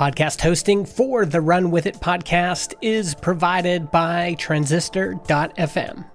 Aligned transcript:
Podcast 0.00 0.40
hosting 0.40 0.86
for 0.86 1.26
the 1.26 1.42
Run 1.42 1.70
With 1.70 1.84
It 1.84 1.96
podcast 1.96 2.72
is 2.80 3.14
provided 3.14 3.90
by 3.90 4.34
Transistor.fm. 4.38 6.06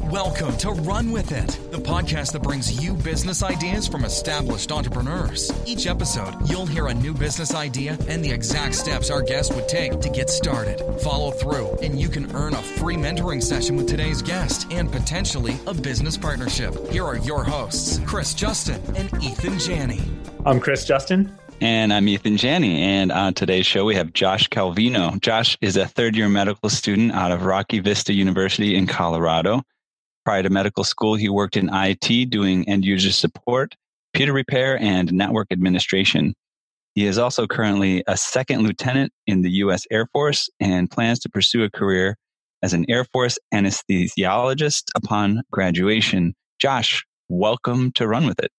Welcome 0.00 0.54
to 0.58 0.72
Run 0.72 1.10
With 1.10 1.32
It, 1.32 1.58
the 1.72 1.78
podcast 1.78 2.32
that 2.32 2.42
brings 2.42 2.84
you 2.84 2.92
business 2.92 3.42
ideas 3.42 3.88
from 3.88 4.04
established 4.04 4.72
entrepreneurs. 4.72 5.50
Each 5.64 5.86
episode, 5.86 6.34
you'll 6.50 6.66
hear 6.66 6.88
a 6.88 6.94
new 6.94 7.14
business 7.14 7.54
idea 7.54 7.96
and 8.08 8.22
the 8.22 8.30
exact 8.30 8.74
steps 8.74 9.10
our 9.10 9.22
guest 9.22 9.54
would 9.54 9.66
take 9.66 9.98
to 9.98 10.10
get 10.10 10.28
started. 10.28 10.82
Follow 11.00 11.30
through, 11.30 11.78
and 11.82 11.98
you 11.98 12.10
can 12.10 12.30
earn 12.36 12.52
a 12.52 12.62
free 12.62 12.96
mentoring 12.96 13.42
session 13.42 13.74
with 13.74 13.88
today's 13.88 14.20
guest 14.20 14.70
and 14.70 14.92
potentially 14.92 15.56
a 15.66 15.72
business 15.72 16.18
partnership. 16.18 16.76
Here 16.90 17.06
are 17.06 17.16
your 17.16 17.42
hosts, 17.42 18.00
Chris 18.04 18.34
Justin 18.34 18.82
and 18.96 19.24
Ethan 19.24 19.58
Janney. 19.58 20.02
I'm 20.44 20.60
Chris 20.60 20.84
Justin. 20.84 21.34
And 21.62 21.92
I'm 21.92 22.08
Ethan 22.08 22.38
Janney. 22.38 22.80
And 22.80 23.12
on 23.12 23.34
today's 23.34 23.66
show, 23.66 23.84
we 23.84 23.94
have 23.94 24.14
Josh 24.14 24.48
Calvino. 24.48 25.20
Josh 25.20 25.58
is 25.60 25.76
a 25.76 25.86
third 25.86 26.16
year 26.16 26.26
medical 26.26 26.70
student 26.70 27.12
out 27.12 27.32
of 27.32 27.44
Rocky 27.44 27.80
Vista 27.80 28.14
University 28.14 28.74
in 28.74 28.86
Colorado. 28.86 29.62
Prior 30.24 30.42
to 30.42 30.48
medical 30.48 30.84
school, 30.84 31.16
he 31.16 31.28
worked 31.28 31.58
in 31.58 31.68
IT 31.70 32.30
doing 32.30 32.66
end 32.66 32.86
user 32.86 33.12
support, 33.12 33.74
computer 34.14 34.32
repair, 34.32 34.80
and 34.80 35.12
network 35.12 35.48
administration. 35.52 36.32
He 36.94 37.04
is 37.04 37.18
also 37.18 37.46
currently 37.46 38.04
a 38.06 38.16
second 38.16 38.62
lieutenant 38.62 39.12
in 39.26 39.42
the 39.42 39.50
U.S. 39.64 39.84
Air 39.90 40.06
Force 40.14 40.48
and 40.60 40.90
plans 40.90 41.18
to 41.20 41.28
pursue 41.28 41.62
a 41.62 41.70
career 41.70 42.16
as 42.62 42.72
an 42.72 42.86
Air 42.88 43.04
Force 43.12 43.38
anesthesiologist 43.52 44.84
upon 44.96 45.42
graduation. 45.50 46.34
Josh, 46.58 47.04
welcome 47.28 47.92
to 47.92 48.08
Run 48.08 48.26
With 48.26 48.38
It. 48.38 48.50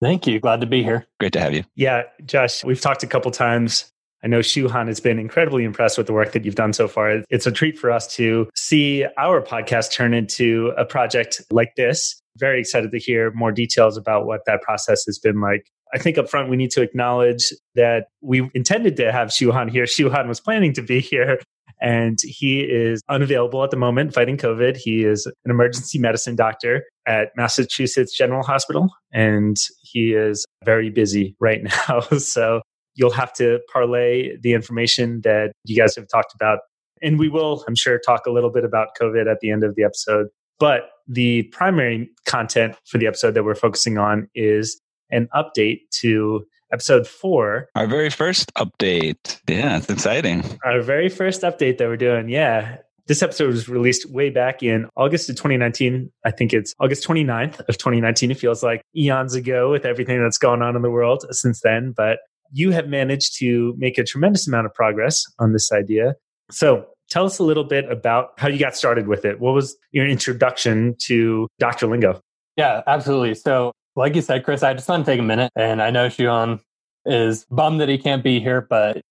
Thank 0.00 0.26
you. 0.26 0.40
Glad 0.40 0.60
to 0.62 0.66
be 0.66 0.82
here. 0.82 1.06
Great 1.18 1.32
to 1.34 1.40
have 1.40 1.52
you. 1.52 1.64
Yeah, 1.74 2.04
Josh, 2.24 2.64
we've 2.64 2.80
talked 2.80 3.02
a 3.02 3.06
couple 3.06 3.30
times 3.30 3.90
I 4.22 4.26
know 4.26 4.40
Shuhan 4.40 4.86
has 4.88 5.00
been 5.00 5.18
incredibly 5.18 5.64
impressed 5.64 5.96
with 5.96 6.06
the 6.06 6.12
work 6.12 6.32
that 6.32 6.44
you've 6.44 6.54
done 6.54 6.72
so 6.72 6.88
far. 6.88 7.22
It's 7.30 7.46
a 7.46 7.52
treat 7.52 7.78
for 7.78 7.90
us 7.90 8.14
to 8.16 8.48
see 8.54 9.04
our 9.16 9.40
podcast 9.40 9.92
turn 9.92 10.12
into 10.12 10.72
a 10.76 10.84
project 10.84 11.40
like 11.50 11.74
this. 11.76 12.20
Very 12.36 12.60
excited 12.60 12.92
to 12.92 12.98
hear 12.98 13.32
more 13.32 13.50
details 13.50 13.96
about 13.96 14.26
what 14.26 14.42
that 14.46 14.62
process 14.62 15.04
has 15.06 15.18
been 15.18 15.40
like. 15.40 15.66
I 15.92 15.98
think 15.98 16.18
up 16.18 16.28
front, 16.28 16.48
we 16.48 16.56
need 16.56 16.70
to 16.72 16.82
acknowledge 16.82 17.52
that 17.74 18.06
we 18.20 18.48
intended 18.54 18.96
to 18.96 19.12
have 19.12 19.28
Shuhan 19.28 19.70
here. 19.70 19.84
Shuhan 19.84 20.28
was 20.28 20.40
planning 20.40 20.72
to 20.74 20.82
be 20.82 21.00
here, 21.00 21.38
and 21.80 22.18
he 22.22 22.60
is 22.60 23.02
unavailable 23.08 23.64
at 23.64 23.70
the 23.70 23.76
moment 23.76 24.14
fighting 24.14 24.36
COVID. 24.36 24.76
He 24.76 25.04
is 25.04 25.26
an 25.26 25.50
emergency 25.50 25.98
medicine 25.98 26.36
doctor 26.36 26.84
at 27.06 27.28
Massachusetts 27.36 28.16
General 28.16 28.42
Hospital, 28.42 28.88
and 29.12 29.56
he 29.82 30.12
is 30.12 30.44
very 30.64 30.90
busy 30.90 31.34
right 31.40 31.62
now. 31.88 32.00
so 32.18 32.60
you'll 32.94 33.10
have 33.10 33.32
to 33.34 33.60
parlay 33.72 34.36
the 34.42 34.52
information 34.52 35.20
that 35.22 35.52
you 35.64 35.76
guys 35.76 35.96
have 35.96 36.06
talked 36.08 36.34
about. 36.34 36.58
And 37.02 37.18
we 37.18 37.28
will, 37.28 37.64
I'm 37.66 37.74
sure, 37.74 37.98
talk 37.98 38.26
a 38.26 38.30
little 38.30 38.50
bit 38.50 38.64
about 38.64 38.88
COVID 39.00 39.30
at 39.30 39.38
the 39.40 39.50
end 39.50 39.64
of 39.64 39.74
the 39.74 39.84
episode. 39.84 40.26
But 40.58 40.90
the 41.08 41.44
primary 41.44 42.10
content 42.26 42.76
for 42.86 42.98
the 42.98 43.06
episode 43.06 43.32
that 43.34 43.44
we're 43.44 43.54
focusing 43.54 43.96
on 43.96 44.28
is 44.34 44.78
an 45.10 45.28
update 45.34 45.80
to 46.00 46.46
episode 46.72 47.06
four. 47.06 47.68
Our 47.74 47.86
very 47.86 48.10
first 48.10 48.52
update. 48.54 49.40
Yeah, 49.48 49.78
it's 49.78 49.90
exciting. 49.90 50.44
Our 50.64 50.80
very 50.80 51.08
first 51.08 51.42
update 51.42 51.78
that 51.78 51.88
we're 51.88 51.96
doing. 51.96 52.28
Yeah. 52.28 52.78
This 53.06 53.22
episode 53.22 53.48
was 53.48 53.68
released 53.68 54.08
way 54.10 54.30
back 54.30 54.62
in 54.62 54.88
August 54.96 55.28
of 55.28 55.36
2019. 55.36 56.12
I 56.24 56.30
think 56.30 56.52
it's 56.52 56.74
August 56.78 57.06
29th 57.08 57.58
of 57.68 57.76
2019. 57.76 58.30
It 58.30 58.38
feels 58.38 58.62
like 58.62 58.82
eons 58.96 59.34
ago 59.34 59.70
with 59.70 59.84
everything 59.84 60.22
that's 60.22 60.38
gone 60.38 60.62
on 60.62 60.76
in 60.76 60.82
the 60.82 60.90
world 60.90 61.26
since 61.30 61.60
then. 61.62 61.92
But 61.96 62.18
you 62.52 62.70
have 62.70 62.88
managed 62.88 63.36
to 63.38 63.74
make 63.78 63.98
a 63.98 64.04
tremendous 64.04 64.46
amount 64.46 64.66
of 64.66 64.74
progress 64.74 65.24
on 65.40 65.52
this 65.52 65.72
idea. 65.72 66.14
So, 66.52 66.86
tell 67.08 67.24
us 67.24 67.38
a 67.40 67.42
little 67.42 67.64
bit 67.64 67.90
about 67.90 68.30
how 68.38 68.48
you 68.48 68.58
got 68.58 68.76
started 68.76 69.08
with 69.08 69.24
it. 69.24 69.40
What 69.40 69.54
was 69.54 69.76
your 69.90 70.06
introduction 70.06 70.94
to 71.06 71.48
Dr. 71.58 71.88
Lingo? 71.88 72.20
Yeah, 72.56 72.82
absolutely. 72.86 73.34
So, 73.34 73.72
like 73.96 74.14
you 74.14 74.22
said, 74.22 74.44
Chris, 74.44 74.62
I 74.62 74.74
just 74.74 74.88
want 74.88 75.04
to 75.04 75.10
take 75.10 75.20
a 75.20 75.24
minute, 75.24 75.52
and 75.56 75.82
I 75.82 75.90
know 75.90 76.08
Shuhan 76.08 76.60
is 77.06 77.44
bummed 77.50 77.80
that 77.80 77.88
he 77.88 77.98
can't 77.98 78.22
be 78.22 78.40
here, 78.40 78.60
but 78.60 79.02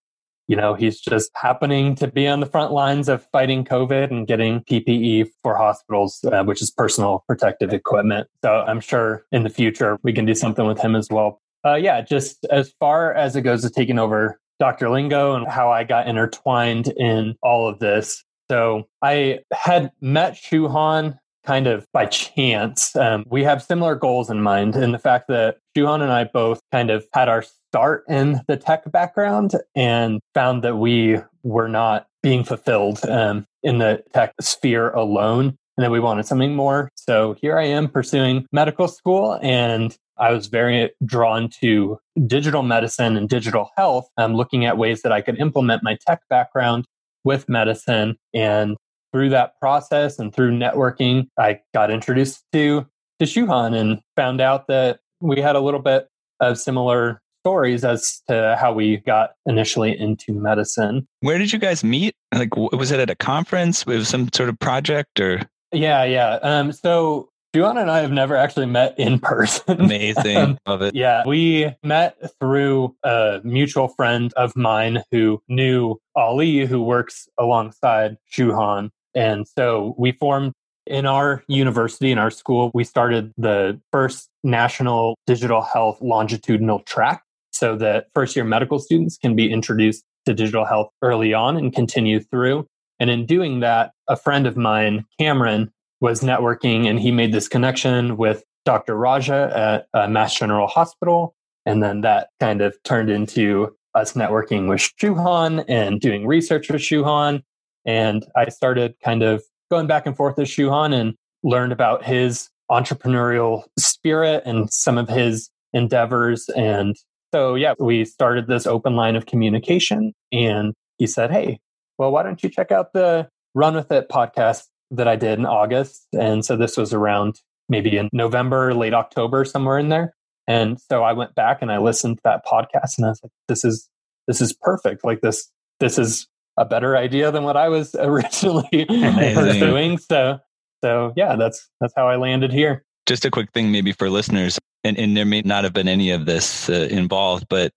you 0.48 0.56
know 0.56 0.74
he's 0.74 1.00
just 1.00 1.30
happening 1.36 1.94
to 1.96 2.08
be 2.08 2.28
on 2.28 2.40
the 2.40 2.46
front 2.48 2.72
lines 2.72 3.08
of 3.08 3.24
fighting 3.32 3.64
covid 3.64 4.10
and 4.10 4.26
getting 4.26 4.62
ppe 4.62 5.30
for 5.44 5.56
hospitals 5.56 6.24
uh, 6.24 6.44
which 6.44 6.60
is 6.60 6.72
personal 6.72 7.24
protective 7.28 7.72
equipment 7.72 8.28
so 8.44 8.64
i'm 8.68 8.80
sure 8.80 9.24
in 9.32 9.44
the 9.44 9.50
future 9.52 10.00
we 10.02 10.12
can 10.12 10.26
do 10.26 10.34
something 10.34 10.66
with 10.66 10.80
him 10.80 10.96
as 10.96 11.08
well 11.12 11.40
uh, 11.66 11.76
yeah, 11.76 12.02
just 12.02 12.46
as 12.46 12.74
far 12.80 13.14
as 13.14 13.36
it 13.36 13.42
goes 13.42 13.62
to 13.64 13.70
taking 13.70 14.00
over 14.00 14.40
Dr. 14.60 14.90
Lingo 14.90 15.36
and 15.36 15.48
how 15.48 15.72
I 15.72 15.84
got 15.84 16.08
intertwined 16.08 16.88
in 16.98 17.36
all 17.42 17.68
of 17.68 17.80
this. 17.80 18.24
So 18.50 18.88
I 19.02 19.40
had 19.54 19.92
met 20.02 20.34
Shuhan 20.34 21.18
kind 21.50 21.66
of 21.66 21.88
by 21.94 22.06
chance. 22.06 22.96
Um, 22.96 23.26
we 23.28 23.44
have 23.44 23.64
similar 23.64 23.96
goals 23.96 24.30
in 24.30 24.40
mind, 24.44 24.76
and 24.76 24.94
the 24.94 25.00
fact 25.00 25.28
that 25.30 25.58
Shuhan 25.76 26.04
and 26.04 26.12
I 26.12 26.26
both 26.26 26.62
kind 26.72 26.92
of 26.92 27.08
had 27.12 27.28
our 27.28 27.42
start 27.42 28.04
in 28.08 28.42
the 28.48 28.56
tech 28.56 28.84
background 28.92 29.54
and 29.76 30.20
found 30.36 30.64
that 30.64 30.76
we 30.76 31.18
were 31.42 31.68
not 31.68 32.06
being 32.22 32.44
fulfilled 32.44 33.04
um, 33.10 33.48
in 33.64 33.80
the 33.80 34.04
tech 34.14 34.36
sphere 34.40 34.92
alone 34.92 35.58
and 35.76 35.84
that 35.84 35.90
we 35.90 36.00
wanted 36.00 36.28
something 36.28 36.54
more. 36.54 36.92
So 36.94 37.36
here 37.42 37.58
I 37.58 37.66
am 37.66 37.88
pursuing 37.88 38.46
medical 38.52 38.88
school 38.88 39.40
and 39.42 39.98
I 40.20 40.32
was 40.32 40.48
very 40.48 40.92
drawn 41.04 41.50
to 41.62 41.98
digital 42.28 42.62
medicine 42.62 43.18
and 43.18 43.28
digital 43.28 43.72
health, 43.76 44.08
um, 44.18 44.36
looking 44.36 44.66
at 44.66 44.78
ways 44.78 45.02
that 45.02 45.12
I 45.12 45.22
could 45.22 45.40
implement 45.40 45.82
my 45.82 45.98
tech 46.06 46.22
background 46.30 46.86
with 47.24 47.50
medicine. 47.50 48.18
And 48.36 48.78
through 49.12 49.30
that 49.30 49.60
process 49.60 50.20
and 50.20 50.34
through 50.34 50.52
networking, 50.52 51.28
I 51.38 51.60
got 51.74 51.92
introduced 51.92 52.44
to, 52.54 52.86
to 53.20 53.26
Shuhan 53.26 53.76
and 53.76 54.00
found 54.16 54.42
out 54.42 54.68
that 54.68 55.00
we 55.22 55.42
had 55.42 55.56
a 55.56 55.60
little 55.60 55.82
bit 55.82 56.08
of 56.40 56.58
similar 56.58 57.22
stories 57.44 57.84
as 57.84 58.22
to 58.28 58.58
how 58.60 58.74
we 58.74 58.98
got 58.98 59.32
initially 59.46 59.98
into 59.98 60.34
medicine. 60.34 61.08
Where 61.22 61.38
did 61.38 61.54
you 61.54 61.60
guys 61.60 61.84
meet? 61.84 62.14
Like, 62.34 62.56
was 62.56 62.92
it 62.92 63.00
at 63.00 63.10
a 63.10 63.16
conference? 63.16 63.84
It 63.84 63.88
was 63.88 64.08
some 64.08 64.30
sort 64.34 64.50
of 64.50 64.60
project 64.60 65.20
or? 65.20 65.42
Yeah, 65.72 66.04
yeah. 66.04 66.40
Um, 66.42 66.72
so 66.72 67.30
Juan 67.54 67.78
and 67.78 67.90
I 67.90 68.00
have 68.00 68.12
never 68.12 68.36
actually 68.36 68.68
met 68.68 68.98
in 69.00 69.20
person. 69.20 69.82
Amazing. 69.82 70.60
Love 70.68 70.82
it. 70.84 70.96
Yeah. 70.96 71.24
We 71.26 71.74
met 71.84 72.18
through 72.40 72.96
a 73.04 73.42
mutual 73.44 73.88
friend 73.88 74.32
of 74.34 74.56
mine 74.56 75.04
who 75.12 75.42
knew 75.48 75.98
Ali, 76.16 76.66
who 76.66 76.84
works 76.84 77.28
alongside 77.40 78.18
Shuhan. 78.32 78.92
And 79.16 79.48
so 79.48 79.96
we 79.98 80.12
formed 80.14 80.54
in 80.86 81.06
our 81.06 81.44
university, 81.48 82.12
in 82.12 82.18
our 82.18 82.32
school, 82.32 82.72
we 82.74 82.84
started 82.84 83.32
the 83.38 83.80
first 83.92 84.30
national 84.44 85.16
digital 85.28 85.62
health 85.62 86.00
longitudinal 86.02 86.80
track 86.80 87.24
so 87.52 87.76
that 87.76 88.08
first 88.14 88.36
year 88.36 88.46
medical 88.46 88.80
students 88.80 89.18
can 89.18 89.36
be 89.36 89.52
introduced 89.52 90.04
to 90.26 90.34
digital 90.34 90.66
health 90.66 90.90
early 91.02 91.34
on 91.34 91.58
and 91.58 91.74
continue 91.74 92.20
through. 92.20 92.66
And 93.00 93.10
in 93.10 93.26
doing 93.26 93.60
that, 93.62 93.92
a 94.08 94.16
friend 94.16 94.46
of 94.46 94.58
mine, 94.58 95.06
Cameron, 95.20 95.72
was 96.02 96.22
networking 96.22 96.90
and 96.90 97.00
he 97.00 97.12
made 97.12 97.34
this 97.34 97.48
connection 97.48 98.18
with 98.18 98.44
Dr. 98.66 98.96
Raja 98.96 99.52
at 99.94 100.00
uh, 100.00 100.08
Mass 100.08 100.36
General 100.36 100.68
Hospital. 100.68 101.36
And 101.66 101.84
then 101.84 102.02
that 102.02 102.30
kind 102.40 102.62
of 102.62 102.82
turned 102.84 103.10
into 103.10 103.76
us 103.96 104.14
networking 104.14 104.68
with 104.68 104.80
Shuhan 104.80 105.66
and 105.68 106.00
doing 106.00 106.26
research 106.26 106.70
with 106.70 106.82
Shuhan. 106.82 107.44
And 107.90 108.24
I 108.36 108.50
started 108.50 108.94
kind 109.04 109.24
of 109.24 109.42
going 109.72 109.88
back 109.88 110.06
and 110.06 110.16
forth 110.16 110.38
with 110.38 110.48
Shuhan 110.48 110.94
and 110.94 111.16
learned 111.42 111.72
about 111.72 112.06
his 112.06 112.48
entrepreneurial 112.70 113.64
spirit 113.80 114.44
and 114.46 114.72
some 114.72 115.00
of 115.00 115.10
his 115.10 115.50
endeavors. 115.74 116.48
And 116.56 116.96
so, 117.34 117.56
yeah, 117.56 117.74
we 117.80 118.06
started 118.06 118.46
this 118.46 118.68
open 118.68 118.96
line 118.96 119.16
of 119.16 119.26
communication. 119.26 120.14
And 120.32 120.76
he 121.00 121.08
said, 121.08 121.32
Hey, 121.32 121.60
well, 121.98 122.12
why 122.12 122.22
don't 122.22 122.44
you 122.44 122.50
check 122.50 122.72
out 122.72 122.94
the 122.94 123.28
Run 123.56 123.74
With 123.74 123.92
It 123.92 124.08
podcast 124.08 124.66
that 124.92 125.08
I 125.08 125.16
did 125.16 125.40
in 125.40 125.48
August. 125.48 126.06
And 126.14 126.46
so 126.46 126.56
this 126.56 126.78
was 126.78 126.94
around 126.94 127.42
maybe 127.70 127.98
in 127.98 128.08
November, 128.14 128.76
late 128.76 128.94
October, 128.94 129.46
somewhere 129.46 129.80
in 129.80 129.90
there. 129.90 130.14
And 130.48 130.80
so 130.80 131.04
I 131.04 131.14
went 131.14 131.34
back 131.34 131.64
and 131.64 131.72
I 131.72 131.80
listened 131.80 132.18
to 132.18 132.22
that 132.26 132.46
podcast 132.46 133.00
and 133.00 133.08
I 133.08 133.10
was 133.10 133.20
like, 133.24 133.32
this 133.48 133.66
is 133.66 133.90
this 134.28 134.42
is 134.42 134.54
perfect. 134.54 135.04
Like 135.04 135.22
this 135.22 135.50
this 135.80 135.98
is 135.98 136.28
a 136.60 136.66
better 136.66 136.98
idea 136.98 137.32
than 137.32 137.44
what 137.44 137.58
I 137.58 137.70
was 137.70 137.96
originally 138.00 138.86
pursuing. 138.86 139.98
So 139.98 140.40
so 140.84 141.14
yeah, 141.16 141.36
that's 141.36 141.68
that's 141.82 141.94
how 141.96 142.08
I 142.08 142.18
landed 142.18 142.52
here. 142.52 142.84
Just 143.08 143.26
a 143.26 143.32
quick 143.32 143.52
thing 143.54 143.72
maybe 143.72 143.92
for 143.92 144.10
listeners, 144.10 144.60
and, 144.84 144.98
and 144.98 145.18
there 145.18 145.26
may 145.26 145.42
not 145.42 145.64
have 145.64 145.74
been 145.74 145.88
any 145.88 146.12
of 146.12 146.26
this 146.26 146.70
uh, 146.70 146.88
involved, 146.92 147.46
but 147.50 147.72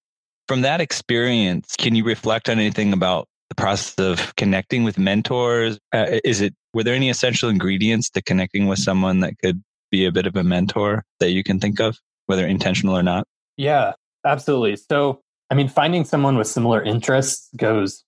from 0.49 0.61
that 0.63 0.81
experience, 0.81 1.75
can 1.79 1.95
you 1.95 2.05
reflect 2.05 2.49
on 2.51 2.59
anything 2.59 2.93
about 2.93 3.29
the 3.49 3.55
process 3.55 3.95
of 3.99 4.35
connecting 4.37 4.85
with 4.85 4.99
mentors? 4.99 5.79
Uh, 5.95 6.19
is 6.25 6.41
it 6.41 6.55
were 6.75 6.83
there 6.83 6.95
any 6.95 7.09
essential 7.09 7.49
ingredients 7.49 8.11
to 8.11 8.23
connecting 8.23 8.67
with 8.67 8.79
someone 8.79 9.21
that 9.21 9.39
could 9.39 9.63
be 9.91 10.05
a 10.05 10.13
bit 10.13 10.27
of 10.27 10.37
a 10.37 10.45
mentor 10.45 11.05
that 11.21 11.31
you 11.31 11.43
can 11.43 11.61
think 11.61 11.81
of, 11.81 11.99
whether 12.27 12.47
intentional 12.47 12.97
or 12.97 13.03
not? 13.03 13.27
Yeah, 13.57 13.93
absolutely. 14.27 14.77
So 14.77 15.23
I 15.51 15.55
mean, 15.55 15.69
finding 15.69 16.05
someone 16.05 16.37
with 16.37 16.47
similar 16.47 16.83
interests 16.83 17.49
goes 17.57 18.05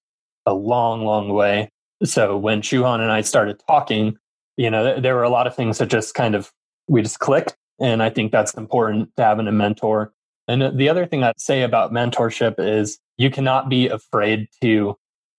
a 0.47 0.55
long, 0.55 1.05
long 1.05 1.31
way. 1.31 1.71
So 2.05 2.37
when 2.37 2.63
Shuhan 2.63 3.01
and 3.01 3.11
I 3.11 3.23
started 3.23 3.63
talking, 3.67 4.17
you 4.57 4.71
know, 4.71 5.01
there 5.01 5.15
were 5.15 5.23
a 5.23 5.31
lot 5.31 5.47
of 5.47 5.55
things 5.55 5.79
that 5.79 5.87
just 5.87 6.15
kind 6.15 6.35
of, 6.35 6.53
we 6.89 7.03
just 7.03 7.19
clicked. 7.19 7.57
And 7.81 8.03
I 8.03 8.11
think 8.11 8.31
that's 8.31 8.55
important 8.55 9.11
to 9.17 9.25
having 9.25 9.49
a 9.49 9.53
mentor. 9.53 10.13
And 10.47 10.79
the 10.79 10.89
other 10.89 11.07
thing 11.07 11.25
I'd 11.25 11.41
say 11.41 11.63
about 11.63 11.93
mentorship 11.93 12.57
is 12.59 12.99
you 13.17 13.31
cannot 13.31 13.69
be 13.69 13.89
afraid 13.89 14.49
to 14.63 14.97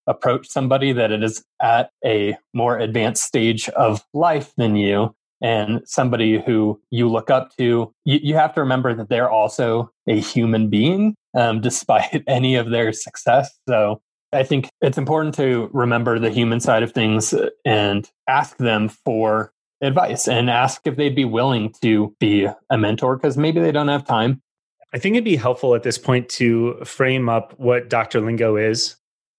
approach 0.07 0.47
somebody 0.47 0.91
that 0.93 1.11
it 1.11 1.23
is 1.23 1.43
at 1.61 1.89
a 2.03 2.37
more 2.53 2.77
advanced 2.77 3.23
stage 3.23 3.69
of 3.69 4.03
life 4.13 4.53
than 4.57 4.75
you 4.75 5.15
and 5.41 5.81
somebody 5.85 6.41
who 6.41 6.81
you 6.91 7.09
look 7.09 7.29
up 7.29 7.55
to, 7.57 7.93
you, 8.05 8.19
you 8.21 8.35
have 8.35 8.53
to 8.53 8.61
remember 8.61 8.93
that 8.93 9.09
they're 9.09 9.29
also 9.29 9.91
a 10.07 10.19
human 10.19 10.69
being, 10.69 11.15
um, 11.35 11.61
despite 11.61 12.23
any 12.27 12.55
of 12.55 12.69
their 12.69 12.91
success. 12.93 13.57
So 13.67 14.01
I 14.33 14.43
think 14.43 14.69
it's 14.81 14.97
important 14.97 15.35
to 15.35 15.69
remember 15.73 16.19
the 16.19 16.29
human 16.29 16.59
side 16.59 16.83
of 16.83 16.91
things 16.91 17.33
uh, 17.33 17.49
and 17.63 18.09
ask 18.27 18.57
them 18.57 18.89
for 18.89 19.53
advice 19.81 20.27
and 20.27 20.49
ask 20.49 20.81
if 20.85 20.95
they'd 20.95 21.15
be 21.15 21.25
willing 21.25 21.73
to 21.81 22.15
be 22.19 22.47
a 22.69 22.77
mentor 22.77 23.17
because 23.17 23.37
maybe 23.37 23.59
they 23.59 23.71
don't 23.71 23.87
have 23.87 24.05
time. 24.05 24.41
I 24.93 24.97
think 24.97 25.15
it'd 25.15 25.25
be 25.25 25.35
helpful 25.35 25.75
at 25.75 25.83
this 25.83 25.97
point 25.97 26.29
to 26.29 26.75
frame 26.85 27.27
up 27.27 27.53
what 27.57 27.89
Dr. 27.89 28.21
Lingo 28.21 28.55
is 28.55 28.95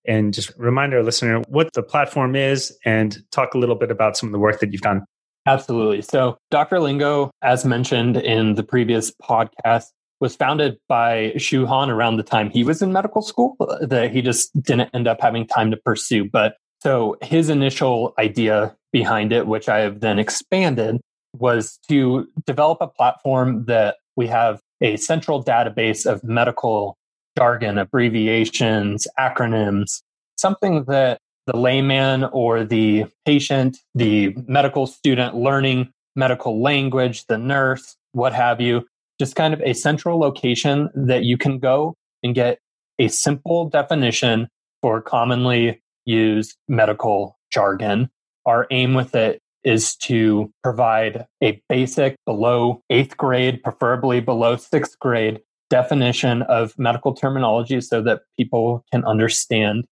and 0.06 0.33
just 0.33 0.53
remind 0.56 0.94
our 0.94 1.03
listener 1.03 1.41
what 1.49 1.73
the 1.73 1.82
platform 1.82 2.37
is 2.37 2.77
and 2.85 3.19
talk 3.31 3.55
a 3.55 3.59
little 3.59 3.75
bit 3.75 3.91
about 3.91 4.17
some 4.17 4.29
of 4.29 4.32
the 4.32 4.39
work 4.39 4.61
that 4.61 4.73
you've 4.73 4.82
done. 4.82 5.05
Absolutely. 5.47 6.03
So, 6.03 6.37
Dr. 6.50 6.81
Lingo, 6.81 7.31
as 7.43 7.65
mentioned 7.65 8.17
in 8.17 8.55
the 8.55 8.62
previous 8.62 9.12
podcast, 9.23 9.87
was 10.21 10.37
founded 10.37 10.79
by 10.89 11.33
Shu 11.37 11.67
Han 11.67 11.91
around 11.91 12.17
the 12.17 12.23
time 12.23 12.51
he 12.51 12.65
was 12.65 12.83
in 12.83 12.93
medical 12.93 13.23
school 13.23 13.57
uh, 13.61 13.85
that 13.87 14.13
he 14.13 14.23
just 14.23 14.51
didn't 14.63 14.91
end 14.95 15.07
up 15.07 15.21
having 15.21 15.47
time 15.47 15.71
to 15.71 15.77
pursue. 15.77 16.29
But 16.29 16.57
so 16.83 17.17
his 17.23 17.51
initial 17.51 18.15
idea 18.19 18.75
behind 18.93 19.33
it, 19.33 19.47
which 19.47 19.69
I 19.69 19.81
have 19.81 20.01
then 20.01 20.19
expanded, 20.19 21.01
was 21.35 21.79
to 21.89 22.27
develop 22.47 22.79
a 22.81 22.89
platform 22.89 23.65
that 23.67 23.97
we 24.17 24.27
have 24.29 24.61
a 24.81 24.97
central 24.97 25.43
database 25.45 26.07
of 26.07 26.23
medical 26.25 26.97
jargon, 27.37 27.79
abbreviations, 27.79 29.07
acronyms, 29.19 30.01
something 30.37 30.85
that 30.85 31.19
the 31.47 31.57
layman 31.57 32.25
or 32.25 32.65
the 32.65 33.05
patient, 33.25 33.79
the 33.95 34.35
medical 34.47 34.87
student 34.87 35.35
learning 35.35 35.93
medical 36.17 36.63
language, 36.63 37.27
the 37.27 37.39
nurse, 37.39 37.97
what 38.13 38.33
have 38.33 38.61
you, 38.61 38.87
just 39.19 39.37
kind 39.37 39.55
of 39.55 39.61
a 39.63 39.73
central 39.73 40.19
location 40.19 40.89
that 40.95 41.25
you 41.25 41.39
can 41.39 41.59
go 41.59 41.95
and 42.23 42.35
get 42.35 42.59
a 42.99 43.09
simple 43.09 43.69
definition 43.69 44.49
for 44.83 45.01
commonly 45.01 45.83
used 46.05 46.57
medical 46.69 47.39
jargon. 47.51 48.09
Our 48.45 48.67
aim 48.71 48.95
with 48.95 49.15
it 49.15 49.41
is 49.65 49.97
to 49.97 50.53
provide 50.63 51.27
a 51.43 51.61
basic 51.69 52.17
below 52.25 52.83
eighth 52.89 53.17
grade, 53.17 53.63
preferably 53.63 54.21
below 54.21 54.57
sixth 54.57 54.99
grade 55.01 55.41
definition 55.69 56.43
of 56.43 56.79
medical 56.79 57.13
terminology 57.13 57.81
so 57.81 58.01
that 58.03 58.21
people 58.39 58.85
can 58.93 59.05
understand 59.05 59.85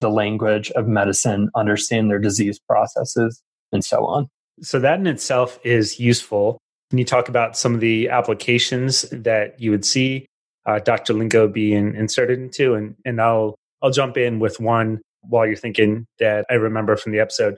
the 0.00 0.10
language 0.10 0.70
of 0.72 0.86
medicine, 0.86 1.48
understand 1.54 2.10
their 2.10 2.18
disease 2.18 2.58
processes, 2.58 3.42
and 3.72 3.82
so 3.84 4.04
on. 4.04 4.28
So, 4.60 4.78
that 4.80 4.98
in 4.98 5.06
itself 5.06 5.58
is 5.64 5.98
useful. 5.98 6.58
Can 6.92 6.98
you 6.98 7.06
talk 7.06 7.30
about 7.30 7.56
some 7.56 7.72
of 7.72 7.80
the 7.80 8.10
applications 8.10 9.08
that 9.12 9.58
you 9.58 9.70
would 9.70 9.82
see 9.82 10.26
uh, 10.66 10.78
Dr. 10.78 11.14
Lingo 11.14 11.48
being 11.48 11.94
inserted 11.94 12.38
into? 12.38 12.74
And, 12.74 12.96
and 13.06 13.18
I'll, 13.18 13.54
I'll 13.80 13.90
jump 13.90 14.18
in 14.18 14.40
with 14.40 14.60
one 14.60 15.00
while 15.22 15.46
you're 15.46 15.56
thinking 15.56 16.04
that 16.18 16.44
I 16.50 16.52
remember 16.52 16.98
from 16.98 17.12
the 17.12 17.18
episode. 17.18 17.56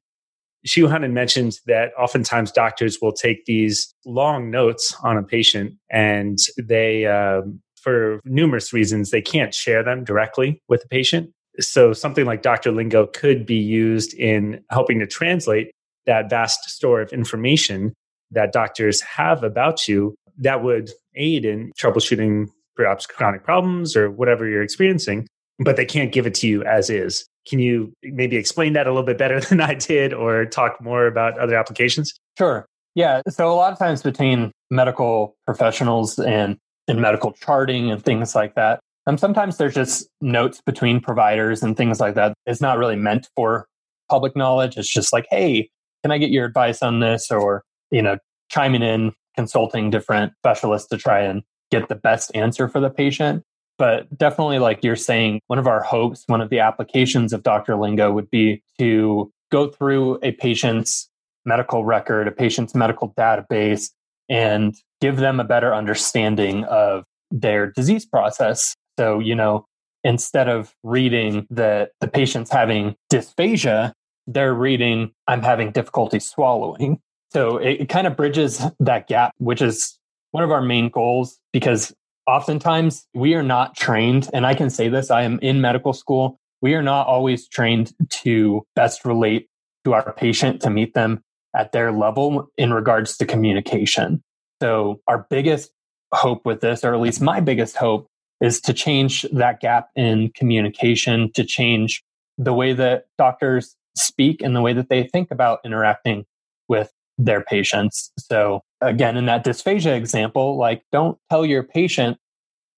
Shuhan 0.64 1.10
mentioned 1.10 1.58
that 1.66 1.90
oftentimes 1.98 2.52
doctors 2.52 2.98
will 3.02 3.10
take 3.10 3.44
these 3.44 3.92
long 4.06 4.52
notes 4.52 4.96
on 5.02 5.18
a 5.18 5.22
patient 5.24 5.74
and 5.90 6.38
they, 6.56 7.06
um, 7.06 7.60
for 7.74 8.20
numerous 8.24 8.72
reasons, 8.72 9.10
they 9.10 9.20
can't 9.20 9.52
share 9.52 9.82
them 9.82 10.04
directly 10.04 10.60
with 10.68 10.82
the 10.82 10.88
patient. 10.88 11.32
So 11.58 11.92
something 11.92 12.24
like 12.24 12.42
Dr. 12.42 12.70
Lingo 12.70 13.08
could 13.08 13.46
be 13.46 13.56
used 13.56 14.14
in 14.14 14.62
helping 14.70 15.00
to 15.00 15.08
translate 15.08 15.72
that 16.06 16.30
vast 16.30 16.70
store 16.70 17.00
of 17.00 17.12
information 17.12 17.94
that 18.34 18.52
doctors 18.52 19.00
have 19.00 19.42
about 19.42 19.88
you 19.88 20.14
that 20.38 20.62
would 20.62 20.90
aid 21.14 21.44
in 21.44 21.72
troubleshooting 21.78 22.48
perhaps 22.76 23.06
chronic 23.06 23.44
problems 23.44 23.96
or 23.96 24.10
whatever 24.10 24.48
you're 24.48 24.62
experiencing, 24.62 25.26
but 25.58 25.76
they 25.76 25.84
can't 25.84 26.12
give 26.12 26.26
it 26.26 26.34
to 26.34 26.48
you 26.48 26.64
as 26.64 26.90
is. 26.90 27.24
Can 27.48 27.58
you 27.58 27.92
maybe 28.02 28.36
explain 28.36 28.72
that 28.72 28.86
a 28.86 28.90
little 28.90 29.06
bit 29.06 29.18
better 29.18 29.40
than 29.48 29.60
I 29.60 29.74
did 29.74 30.12
or 30.12 30.44
talk 30.44 30.80
more 30.80 31.06
about 31.06 31.38
other 31.38 31.56
applications? 31.56 32.12
Sure. 32.36 32.66
Yeah. 32.94 33.22
So 33.28 33.50
a 33.50 33.54
lot 33.54 33.72
of 33.72 33.78
times 33.78 34.02
between 34.02 34.52
medical 34.70 35.36
professionals 35.46 36.18
and, 36.18 36.56
and 36.86 37.00
medical 37.00 37.32
charting 37.32 37.90
and 37.90 38.04
things 38.04 38.34
like 38.34 38.54
that, 38.54 38.80
um, 39.06 39.18
sometimes 39.18 39.58
there's 39.58 39.74
just 39.74 40.08
notes 40.20 40.60
between 40.64 41.00
providers 41.00 41.62
and 41.62 41.76
things 41.76 42.00
like 42.00 42.14
that. 42.14 42.34
It's 42.46 42.60
not 42.60 42.78
really 42.78 42.96
meant 42.96 43.28
for 43.36 43.66
public 44.08 44.36
knowledge. 44.36 44.76
It's 44.76 44.88
just 44.88 45.12
like, 45.12 45.26
hey, 45.30 45.68
can 46.02 46.10
I 46.10 46.18
get 46.18 46.30
your 46.30 46.46
advice 46.46 46.82
on 46.82 47.00
this? 47.00 47.30
Or, 47.30 47.62
you 47.90 48.02
know, 48.02 48.18
chiming 48.50 48.82
in, 48.82 49.12
consulting 49.36 49.90
different 49.90 50.32
specialists 50.38 50.88
to 50.88 50.98
try 50.98 51.20
and 51.20 51.42
get 51.70 51.88
the 51.88 51.94
best 51.94 52.30
answer 52.34 52.68
for 52.68 52.80
the 52.80 52.90
patient. 52.90 53.42
But 53.76 54.16
definitely, 54.16 54.60
like 54.60 54.84
you're 54.84 54.94
saying, 54.94 55.40
one 55.48 55.58
of 55.58 55.66
our 55.66 55.82
hopes, 55.82 56.22
one 56.28 56.40
of 56.40 56.50
the 56.50 56.60
applications 56.60 57.32
of 57.32 57.42
Dr. 57.42 57.76
Lingo 57.76 58.12
would 58.12 58.30
be 58.30 58.62
to 58.78 59.32
go 59.50 59.68
through 59.68 60.18
a 60.22 60.32
patient's 60.32 61.08
medical 61.44 61.84
record, 61.84 62.28
a 62.28 62.30
patient's 62.30 62.74
medical 62.74 63.12
database, 63.14 63.90
and 64.28 64.76
give 65.00 65.16
them 65.16 65.40
a 65.40 65.44
better 65.44 65.74
understanding 65.74 66.64
of 66.64 67.04
their 67.30 67.72
disease 67.72 68.06
process 68.06 68.76
so, 68.98 69.18
you 69.18 69.34
know, 69.34 69.66
instead 70.02 70.48
of 70.48 70.74
reading 70.82 71.46
that 71.50 71.90
the 72.00 72.08
patient's 72.08 72.50
having 72.50 72.94
dysphagia, 73.12 73.92
they're 74.26 74.54
reading, 74.54 75.12
I'm 75.26 75.42
having 75.42 75.70
difficulty 75.70 76.20
swallowing. 76.20 77.00
So 77.34 77.58
it, 77.58 77.82
it 77.82 77.88
kind 77.88 78.06
of 78.06 78.16
bridges 78.16 78.62
that 78.80 79.08
gap, 79.08 79.34
which 79.38 79.60
is 79.60 79.98
one 80.30 80.44
of 80.44 80.50
our 80.50 80.62
main 80.62 80.88
goals 80.88 81.38
because 81.52 81.92
oftentimes 82.26 83.06
we 83.14 83.34
are 83.34 83.42
not 83.42 83.76
trained. 83.76 84.30
And 84.32 84.46
I 84.46 84.54
can 84.54 84.70
say 84.70 84.88
this 84.88 85.10
I 85.10 85.22
am 85.22 85.38
in 85.40 85.60
medical 85.60 85.92
school. 85.92 86.38
We 86.62 86.74
are 86.74 86.82
not 86.82 87.06
always 87.06 87.48
trained 87.48 87.92
to 88.22 88.64
best 88.74 89.04
relate 89.04 89.48
to 89.84 89.92
our 89.92 90.12
patient 90.12 90.62
to 90.62 90.70
meet 90.70 90.94
them 90.94 91.22
at 91.54 91.72
their 91.72 91.92
level 91.92 92.48
in 92.56 92.72
regards 92.72 93.16
to 93.18 93.26
communication. 93.26 94.22
So, 94.62 95.00
our 95.08 95.26
biggest 95.28 95.70
hope 96.12 96.46
with 96.46 96.60
this, 96.60 96.84
or 96.84 96.94
at 96.94 97.00
least 97.00 97.20
my 97.20 97.40
biggest 97.40 97.76
hope, 97.76 98.06
is 98.40 98.60
to 98.62 98.72
change 98.72 99.22
that 99.32 99.60
gap 99.60 99.88
in 99.94 100.30
communication, 100.34 101.30
to 101.32 101.44
change 101.44 102.02
the 102.38 102.54
way 102.54 102.72
that 102.72 103.04
doctors 103.18 103.76
speak 103.96 104.40
and 104.40 104.56
the 104.56 104.62
way 104.62 104.72
that 104.72 104.88
they 104.88 105.04
think 105.04 105.30
about 105.30 105.60
interacting 105.64 106.24
with 106.68 106.90
their 107.18 107.42
patients. 107.42 108.10
So, 108.18 108.62
again, 108.80 109.16
in 109.16 109.26
that 109.26 109.44
dysphagia 109.44 109.96
example, 109.96 110.56
like 110.56 110.82
don't 110.92 111.18
tell 111.30 111.46
your 111.46 111.62
patient 111.62 112.18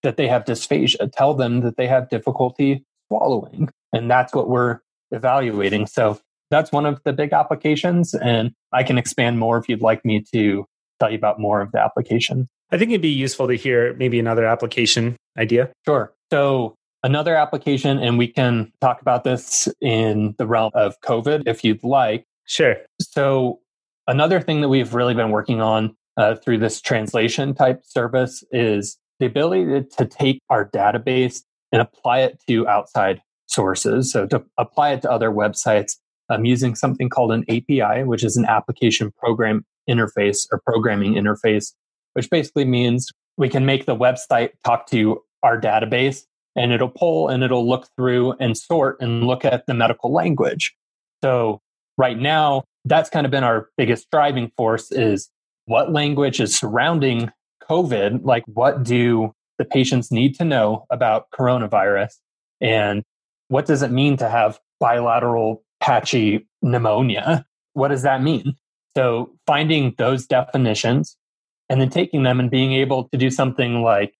that 0.03 0.17
they 0.17 0.29
have 0.29 0.45
dysphagia, 0.45 1.11
tell 1.13 1.35
them 1.35 1.61
that 1.61 1.77
they 1.77 1.87
have 1.87 2.09
difficulty 2.09 2.85
swallowing. 3.09 3.69
And 3.93 4.11
that's 4.11 4.35
what 4.35 4.49
we're 4.49 4.81
evaluating. 5.11 5.87
So, 5.87 6.21
that's 6.51 6.71
one 6.71 6.87
of 6.87 7.01
the 7.05 7.13
big 7.13 7.33
applications. 7.33 8.15
And 8.15 8.53
I 8.73 8.83
can 8.83 8.99
expand 8.99 9.39
more 9.39 9.59
if 9.59 9.69
you'd 9.69 9.81
like 9.81 10.05
me 10.05 10.25
to 10.33 10.65
tell 11.01 11.11
you 11.11 11.17
about 11.17 11.41
more 11.41 11.61
of 11.61 11.73
the 11.73 11.81
application. 11.81 12.49
I 12.71 12.79
think 12.79 12.91
it'd 12.91 13.03
be 13.03 13.09
useful 13.09 13.49
to 13.49 13.55
hear 13.55 13.95
maybe 13.95 14.19
another 14.19 14.45
application 14.45 15.17
idea. 15.39 15.71
Sure. 15.85 16.13
So, 16.31 16.75
another 17.03 17.37
application, 17.37 17.99
and 17.99 18.19
we 18.19 18.29
can 18.29 18.73
talk 18.81 19.01
about 19.01 19.25
this 19.25 19.69
in 19.81 20.35
the 20.39 20.47
realm 20.47 20.73
of 20.75 21.01
COVID 21.01 21.45
if 21.47 21.65
you'd 21.65 21.85
like. 21.85 22.25
Sure. 22.45 22.77
So, 23.01 23.61
another 24.07 24.41
thing 24.41 24.61
that 24.61 24.69
we've 24.69 24.95
really 24.95 25.15
been 25.15 25.31
working 25.31 25.61
on 25.61 25.97
uh, 26.17 26.35
through 26.37 26.59
this 26.59 26.81
translation 26.81 27.55
type 27.55 27.83
service 27.85 28.43
is 28.51 28.99
the 29.21 29.27
ability 29.27 29.65
to, 29.67 29.83
to 29.83 30.05
take 30.07 30.41
our 30.49 30.69
database 30.71 31.43
and 31.73 31.83
apply 31.83 32.21
it 32.21 32.39
to 32.49 32.67
outside 32.69 33.21
sources. 33.47 34.13
So, 34.13 34.27
to 34.27 34.45
apply 34.59 34.93
it 34.93 35.03
to 35.03 35.11
other 35.11 35.31
websites, 35.31 35.97
I'm 36.29 36.45
using 36.45 36.75
something 36.75 37.09
called 37.09 37.33
an 37.33 37.45
API, 37.49 38.05
which 38.05 38.25
is 38.25 38.37
an 38.37 38.47
application 38.47 39.13
program 39.19 39.65
interface 39.89 40.47
or 40.51 40.61
programming 40.67 41.15
interface 41.15 41.73
which 42.17 42.31
basically 42.31 42.65
means 42.65 43.11
we 43.37 43.47
can 43.47 43.67
make 43.67 43.85
the 43.85 43.95
website 43.95 44.49
talk 44.65 44.87
to 44.87 45.23
our 45.43 45.61
database 45.61 46.23
and 46.57 46.73
it'll 46.73 46.89
pull 46.89 47.29
and 47.29 47.45
it'll 47.45 47.69
look 47.69 47.89
through 47.95 48.33
and 48.41 48.57
sort 48.57 48.97
and 49.03 49.25
look 49.25 49.45
at 49.45 49.67
the 49.67 49.75
medical 49.75 50.11
language. 50.11 50.75
So 51.23 51.61
right 51.99 52.19
now, 52.19 52.65
that's 52.87 53.11
kind 53.11 53.27
of 53.27 53.31
been 53.31 53.45
our 53.45 53.69
biggest 53.77 54.11
driving 54.11 54.51
force 54.57 54.91
is 54.93 55.29
what 55.67 55.93
language 55.93 56.41
is 56.41 56.57
surrounding 56.57 57.31
COVID? 57.69 58.25
Like 58.25 58.45
what 58.47 58.83
do 58.83 59.35
the 59.59 59.65
patients 59.65 60.11
need 60.11 60.35
to 60.37 60.45
know 60.45 60.87
about 60.91 61.27
coronavirus 61.31 62.13
and 62.61 63.03
what 63.49 63.67
does 63.67 63.83
it 63.83 63.91
mean 63.91 64.17
to 64.19 64.29
have 64.29 64.59
bilateral 64.81 65.63
patchy 65.81 66.47
pneumonia? 66.63 67.45
What 67.75 67.89
does 67.89 68.03
that 68.03 68.23
mean? 68.23 68.55
So 68.97 69.33
finding 69.47 69.95
those 69.99 70.27
definitions 70.27 71.17
and 71.69 71.81
then 71.81 71.91
taking 71.91 72.23
them 72.23 72.41
and 72.41 72.51
being 72.51 72.73
able 72.73 73.09
to 73.09 73.19
do 73.19 73.31
something 73.31 73.83
like, 73.83 74.15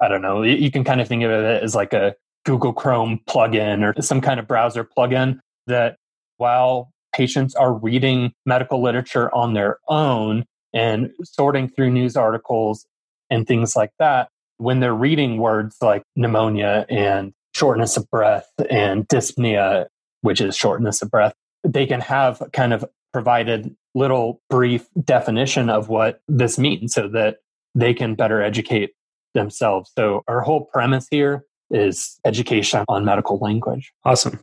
I 0.00 0.08
don't 0.08 0.22
know, 0.22 0.42
you 0.42 0.70
can 0.70 0.84
kind 0.84 1.00
of 1.00 1.08
think 1.08 1.22
of 1.22 1.30
it 1.30 1.62
as 1.62 1.74
like 1.74 1.92
a 1.92 2.14
Google 2.44 2.72
Chrome 2.72 3.20
plugin 3.28 3.82
or 3.84 4.00
some 4.00 4.20
kind 4.20 4.40
of 4.40 4.48
browser 4.48 4.84
plugin 4.84 5.38
that 5.66 5.96
while 6.38 6.91
patients 7.12 7.54
are 7.54 7.72
reading 7.72 8.32
medical 8.46 8.82
literature 8.82 9.34
on 9.34 9.54
their 9.54 9.78
own 9.88 10.44
and 10.74 11.10
sorting 11.22 11.68
through 11.68 11.90
news 11.90 12.16
articles 12.16 12.86
and 13.30 13.46
things 13.46 13.76
like 13.76 13.90
that, 13.98 14.28
when 14.58 14.80
they're 14.80 14.94
reading 14.94 15.38
words 15.38 15.76
like 15.80 16.02
pneumonia 16.16 16.86
and 16.88 17.32
shortness 17.54 17.96
of 17.96 18.08
breath 18.10 18.48
and 18.70 19.06
dyspnea, 19.08 19.86
which 20.22 20.40
is 20.40 20.56
shortness 20.56 21.02
of 21.02 21.10
breath, 21.10 21.34
they 21.64 21.86
can 21.86 22.00
have 22.00 22.42
kind 22.52 22.72
of 22.72 22.84
provided 23.12 23.74
little 23.94 24.40
brief 24.48 24.86
definition 25.04 25.68
of 25.68 25.88
what 25.88 26.20
this 26.28 26.58
means 26.58 26.94
so 26.94 27.08
that 27.08 27.38
they 27.74 27.92
can 27.92 28.14
better 28.14 28.42
educate 28.42 28.92
themselves. 29.34 29.90
So 29.96 30.22
our 30.28 30.40
whole 30.40 30.64
premise 30.66 31.06
here 31.10 31.44
is 31.70 32.18
education 32.24 32.84
on 32.88 33.04
medical 33.04 33.38
language. 33.38 33.92
Awesome. 34.04 34.40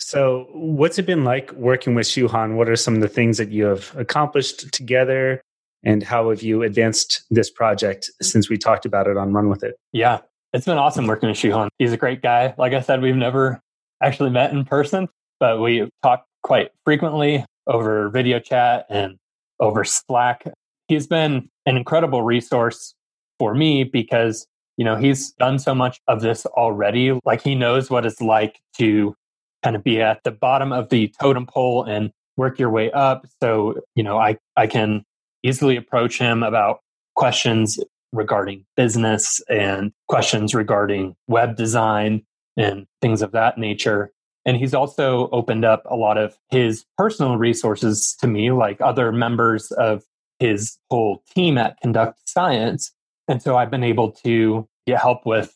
So, 0.00 0.48
what's 0.52 0.98
it 0.98 1.06
been 1.06 1.24
like 1.24 1.52
working 1.52 1.94
with 1.94 2.06
Shuhan? 2.06 2.56
What 2.56 2.68
are 2.68 2.76
some 2.76 2.94
of 2.94 3.00
the 3.00 3.08
things 3.08 3.36
that 3.38 3.50
you 3.50 3.64
have 3.66 3.94
accomplished 3.96 4.72
together? 4.72 5.42
And 5.84 6.02
how 6.02 6.30
have 6.30 6.42
you 6.42 6.62
advanced 6.62 7.22
this 7.30 7.50
project 7.50 8.10
since 8.20 8.50
we 8.50 8.58
talked 8.58 8.84
about 8.84 9.06
it 9.06 9.16
on 9.16 9.32
Run 9.32 9.48
With 9.48 9.62
It? 9.62 9.76
Yeah, 9.92 10.20
it's 10.52 10.66
been 10.66 10.78
awesome 10.78 11.06
working 11.06 11.28
with 11.28 11.38
Shuhan. 11.38 11.68
He's 11.78 11.92
a 11.92 11.96
great 11.96 12.22
guy. 12.22 12.54
Like 12.58 12.72
I 12.72 12.80
said, 12.80 13.02
we've 13.02 13.16
never 13.16 13.60
actually 14.02 14.30
met 14.30 14.52
in 14.52 14.64
person, 14.64 15.08
but 15.38 15.60
we 15.60 15.88
talk 16.02 16.24
quite 16.42 16.70
frequently 16.84 17.44
over 17.66 18.08
video 18.08 18.40
chat 18.40 18.86
and 18.88 19.16
over 19.60 19.84
Slack. 19.84 20.44
He's 20.88 21.06
been 21.06 21.48
an 21.66 21.76
incredible 21.76 22.22
resource 22.22 22.94
for 23.38 23.54
me 23.54 23.84
because, 23.84 24.46
you 24.76 24.84
know, 24.84 24.96
he's 24.96 25.32
done 25.32 25.58
so 25.58 25.74
much 25.74 26.00
of 26.08 26.20
this 26.20 26.46
already. 26.46 27.18
Like 27.24 27.42
he 27.42 27.54
knows 27.54 27.90
what 27.90 28.04
it's 28.06 28.20
like 28.20 28.60
to 28.78 29.14
kind 29.62 29.76
of 29.76 29.84
be 29.84 30.00
at 30.00 30.22
the 30.24 30.30
bottom 30.30 30.72
of 30.72 30.88
the 30.88 31.12
totem 31.20 31.46
pole 31.46 31.84
and 31.84 32.10
work 32.36 32.58
your 32.58 32.70
way 32.70 32.90
up. 32.92 33.26
So, 33.42 33.80
you 33.94 34.02
know, 34.02 34.18
I, 34.18 34.38
I 34.56 34.66
can 34.66 35.04
easily 35.42 35.76
approach 35.76 36.18
him 36.18 36.42
about 36.42 36.80
questions 37.16 37.78
regarding 38.12 38.64
business 38.76 39.40
and 39.48 39.92
questions 40.08 40.54
regarding 40.54 41.14
web 41.28 41.56
design 41.56 42.22
and 42.56 42.86
things 43.00 43.22
of 43.22 43.32
that 43.32 43.58
nature. 43.58 44.10
And 44.44 44.56
he's 44.56 44.74
also 44.74 45.28
opened 45.30 45.64
up 45.64 45.82
a 45.86 45.96
lot 45.96 46.18
of 46.18 46.36
his 46.50 46.84
personal 46.96 47.36
resources 47.36 48.16
to 48.20 48.26
me, 48.26 48.50
like 48.50 48.80
other 48.80 49.12
members 49.12 49.70
of 49.72 50.02
his 50.38 50.78
whole 50.90 51.22
team 51.34 51.58
at 51.58 51.76
Conduct 51.82 52.18
Science. 52.24 52.92
And 53.28 53.42
so 53.42 53.56
I've 53.56 53.70
been 53.70 53.84
able 53.84 54.12
to 54.24 54.66
get 54.86 54.98
help 54.98 55.26
with 55.26 55.54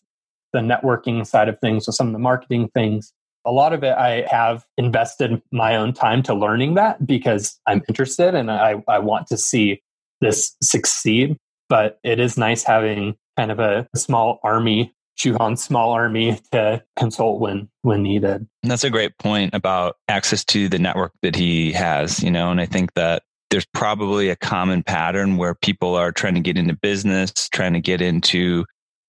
the 0.53 0.61
networking 0.61 1.27
side 1.27 1.49
of 1.49 1.59
things, 1.59 1.87
with 1.87 1.97
some 1.97 2.07
of 2.09 2.13
the 2.13 2.19
marketing 2.19 2.69
things. 2.75 3.13
A 3.47 3.53
lot 3.53 3.73
of 3.73 3.85
it 3.85 3.95
I 3.97 4.27
have 4.31 4.65
invested 4.77 5.43
my 5.53 5.77
own 5.77 5.93
time 5.93 6.23
to 6.25 6.35
learning 6.35 6.75
that 6.75 7.07
because 7.07 7.59
I'm 7.67 7.83
interested 7.89 8.35
and 8.35 8.51
I, 8.51 8.83
I 8.89 8.99
want 8.99 9.27
to 9.29 9.37
see 9.37 9.83
this 10.21 10.57
succeed. 10.63 11.37
But 11.69 11.99
it 12.05 12.21
is 12.21 12.37
nice 12.37 12.63
having 12.63 13.17
kind 13.37 13.51
of 13.51 13.59
a, 13.59 13.89
small 13.97 14.39
army 14.45 14.95
Shuhan's 15.17 15.63
small 15.63 15.93
army 15.93 16.41
to 16.53 16.83
consult 16.99 17.41
when 17.41 17.69
when 17.83 18.03
needed. 18.03 18.47
And 18.63 18.71
that's 18.71 18.85
a 18.85 18.91
great 18.91 19.17
point 19.19 19.55
about 19.55 19.97
access 20.09 20.45
to 20.47 20.69
the 20.69 20.79
network 20.79 21.13
that 21.23 21.37
he 21.37 21.73
has, 21.73 22.23
you 22.23 22.31
know, 22.31 22.51
and 22.51 22.61
I 22.61 22.67
think 22.67 22.95
that 22.95 23.23
there's 23.51 23.67
probably 23.67 24.31
a 24.31 24.37
common 24.37 24.83
pattern 24.83 25.37
where 25.37 25.55
people 25.55 25.95
are 25.95 26.11
trying 26.11 26.35
to 26.35 26.41
get 26.41 26.57
into 26.57 26.75
business, 26.75 27.49
trying 27.51 27.75
to 27.75 27.81
get 27.81 28.01
into 28.01 28.65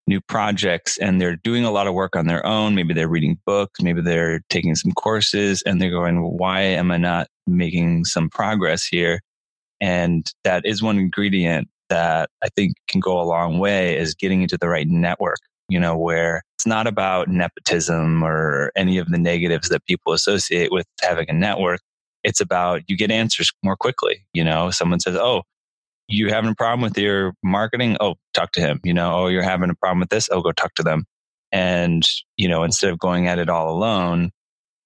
new 0.08 0.22
projects 0.22 0.98
and 0.98 1.20
they're 1.20 1.36
doing 1.38 1.66
a 1.66 1.72
lot 1.72 1.88
of 1.88 1.94
work 1.94 2.16
on 2.16 2.28
their 2.28 2.46
own. 2.46 2.76
Maybe 2.76 2.94
they're 2.94 3.08
reading 3.08 3.40
books, 3.46 3.82
maybe 3.82 4.02
they're 4.02 4.42
taking 4.50 4.76
some 4.76 4.92
courses 4.92 5.64
and 5.66 5.82
they're 5.82 5.90
going, 5.90 6.22
why 6.22 6.62
am 6.62 6.92
I 6.92 6.98
not 6.98 7.28
making 7.48 8.06
some 8.06 8.30
progress 8.30 8.86
here? 8.86 9.22
And 9.82 10.26
that 10.44 10.66
is 10.66 10.82
one 10.82 10.98
ingredient 10.98 11.68
that 11.90 12.30
I 12.44 12.50
think 12.56 12.76
can 12.88 13.00
go 13.00 13.20
a 13.20 13.24
long 13.24 13.60
way 13.60 13.98
is 13.98 14.16
getting 14.16 14.42
into 14.42 14.58
the 14.58 14.70
right 14.70 14.88
network 14.88 15.40
you 15.70 15.80
know, 15.80 15.98
where 15.98 16.44
it's 16.56 16.68
not 16.68 16.88
about 16.88 17.28
nepotism 17.28 18.24
or 18.24 18.72
any 18.76 18.98
of 18.98 19.08
the 19.08 19.18
negatives 19.18 19.70
that 19.70 19.86
people 19.86 20.14
associate 20.14 20.72
with 20.72 20.86
having 21.02 21.30
a 21.30 21.34
network. 21.34 21.82
It's 22.24 22.40
about 22.40 22.82
you 22.88 22.98
get 22.98 23.12
answers 23.12 23.52
more 23.64 23.76
quickly. 23.76 24.26
You 24.34 24.44
know, 24.44 24.72
someone 24.72 25.00
says, 25.00 25.16
Oh, 25.16 25.44
you 26.08 26.30
having 26.30 26.52
a 26.52 26.56
problem 26.56 26.82
with 26.82 26.98
your 26.98 27.34
marketing? 27.44 27.98
Oh, 28.00 28.16
talk 28.34 28.52
to 28.54 28.62
him. 28.62 28.80
You 28.84 28.94
know, 28.94 29.14
oh, 29.14 29.28
you're 29.28 29.44
having 29.44 29.70
a 29.70 29.76
problem 29.76 30.00
with 30.00 30.10
this? 30.10 30.30
Oh, 30.32 30.42
go 30.42 30.52
talk 30.52 30.74
to 30.76 30.84
them. 30.84 31.06
And, 31.52 32.08
you 32.38 32.48
know, 32.48 32.64
instead 32.64 32.92
of 32.92 33.00
going 33.00 33.28
at 33.28 33.40
it 33.40 33.50
all 33.50 33.70
alone, 33.70 34.32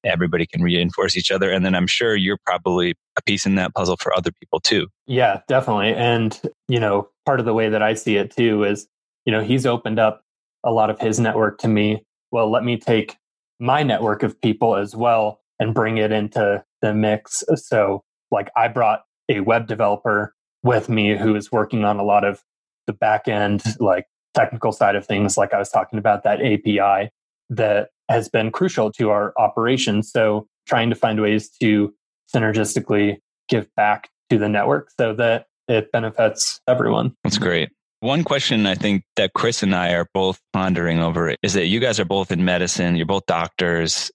everybody 0.03 0.45
can 0.45 0.61
reinforce 0.61 1.17
each 1.17 1.31
other. 1.31 1.51
And 1.51 1.65
then 1.65 1.75
I'm 1.75 1.87
sure 1.87 2.15
you're 2.15 2.37
probably 2.45 2.95
a 3.17 3.21
piece 3.21 3.45
in 3.45 3.55
that 3.55 3.73
puzzle 3.73 3.97
for 3.97 4.15
other 4.15 4.31
people 4.31 4.59
too. 4.59 4.87
Yeah, 5.07 5.41
definitely. 5.47 5.93
And, 5.93 6.39
you 6.67 6.79
know, 6.79 7.09
part 7.25 7.39
of 7.39 7.45
the 7.45 7.53
way 7.53 7.69
that 7.69 7.81
I 7.81 7.95
see 7.95 8.15
it 8.17 8.35
too 8.35 8.63
is, 8.63 8.87
you 9.25 9.31
know, 9.31 9.41
he's 9.41 9.65
opened 9.65 9.99
up 9.99 10.21
a 10.63 10.71
lot 10.71 10.89
of 10.89 10.99
his 10.99 11.19
network 11.19 11.57
to 11.59 11.67
me. 11.67 12.03
Well, 12.31 12.51
let 12.51 12.63
me 12.63 12.77
take 12.77 13.17
my 13.59 13.83
network 13.83 14.23
of 14.23 14.39
people 14.39 14.75
as 14.75 14.95
well 14.95 15.41
and 15.59 15.73
bring 15.73 15.97
it 15.97 16.11
into 16.11 16.63
the 16.81 16.93
mix. 16.93 17.43
So, 17.55 18.03
like, 18.31 18.49
I 18.55 18.67
brought 18.67 19.01
a 19.27 19.41
web 19.41 19.67
developer 19.67 20.33
with 20.63 20.89
me 20.89 21.17
who 21.17 21.35
is 21.35 21.51
working 21.51 21.83
on 21.83 21.99
a 21.99 22.03
lot 22.03 22.23
of 22.23 22.43
the 22.87 22.93
back 22.93 23.27
end, 23.27 23.63
like 23.79 24.05
technical 24.33 24.71
side 24.71 24.95
of 24.95 25.05
things, 25.05 25.37
like 25.37 25.53
I 25.53 25.59
was 25.59 25.69
talking 25.69 25.99
about 25.99 26.23
that 26.23 26.41
API 26.41 27.11
that 27.49 27.89
has 28.09 28.29
been 28.29 28.51
crucial 28.51 28.91
to 28.93 29.09
our 29.09 29.33
operations. 29.37 30.11
So, 30.11 30.47
trying 30.67 30.89
to 30.89 30.95
find 30.95 31.19
ways 31.21 31.49
to 31.61 31.93
synergistically 32.33 33.17
give 33.47 33.73
back 33.75 34.09
to 34.29 34.37
the 34.37 34.47
network 34.47 34.91
so 34.99 35.13
that 35.15 35.47
it 35.67 35.91
benefits 35.91 36.59
everyone. 36.67 37.15
That's 37.23 37.37
great. 37.37 37.69
One 38.01 38.23
question 38.23 38.65
I 38.65 38.75
think 38.75 39.03
that 39.17 39.33
Chris 39.33 39.61
and 39.61 39.75
I 39.75 39.93
are 39.93 40.07
both 40.13 40.39
pondering 40.53 40.99
over 40.99 41.35
is 41.43 41.53
that 41.53 41.65
you 41.65 41.79
guys 41.79 41.99
are 41.99 42.05
both 42.05 42.31
in 42.31 42.45
medicine, 42.45 42.95
you're 42.95 43.05
both 43.05 43.25
doctors. 43.25 44.11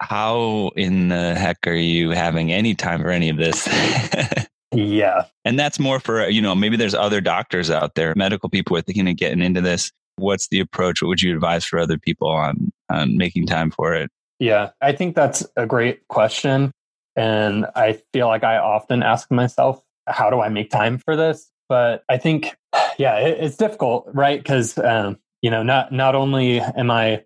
How 0.00 0.72
in 0.76 1.08
the 1.08 1.34
heck 1.34 1.66
are 1.66 1.72
you 1.72 2.10
having 2.10 2.52
any 2.52 2.74
time 2.74 3.00
for 3.00 3.10
any 3.10 3.30
of 3.30 3.36
this? 3.36 3.66
yeah. 4.74 5.24
And 5.44 5.58
that's 5.58 5.78
more 5.78 6.00
for, 6.00 6.28
you 6.28 6.42
know, 6.42 6.54
maybe 6.54 6.76
there's 6.76 6.94
other 6.94 7.20
doctors 7.20 7.70
out 7.70 7.94
there, 7.94 8.14
medical 8.16 8.48
people 8.48 8.76
are 8.76 8.82
thinking 8.82 9.08
of 9.08 9.16
getting 9.16 9.42
into 9.42 9.60
this. 9.60 9.92
What's 10.16 10.48
the 10.48 10.60
approach? 10.60 11.02
What 11.02 11.08
would 11.08 11.22
you 11.22 11.34
advise 11.34 11.64
for 11.64 11.78
other 11.78 11.98
people 11.98 12.28
on, 12.28 12.70
on 12.88 13.16
making 13.16 13.46
time 13.46 13.70
for 13.70 13.94
it? 13.94 14.10
Yeah, 14.38 14.70
I 14.80 14.92
think 14.92 15.16
that's 15.16 15.46
a 15.56 15.66
great 15.66 16.06
question. 16.08 16.72
And 17.16 17.66
I 17.74 18.00
feel 18.12 18.26
like 18.26 18.44
I 18.44 18.58
often 18.58 19.02
ask 19.02 19.30
myself, 19.30 19.82
how 20.06 20.30
do 20.30 20.40
I 20.40 20.48
make 20.48 20.70
time 20.70 20.98
for 20.98 21.16
this? 21.16 21.50
But 21.68 22.04
I 22.08 22.18
think 22.18 22.54
yeah, 22.98 23.18
it, 23.18 23.38
it's 23.40 23.56
difficult, 23.56 24.08
right? 24.12 24.38
Because 24.38 24.76
um, 24.78 25.18
you 25.42 25.50
know, 25.50 25.62
not 25.62 25.92
not 25.92 26.14
only 26.14 26.60
am 26.60 26.90
I 26.90 27.24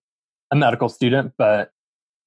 a 0.51 0.57
medical 0.57 0.89
student, 0.89 1.33
but 1.39 1.71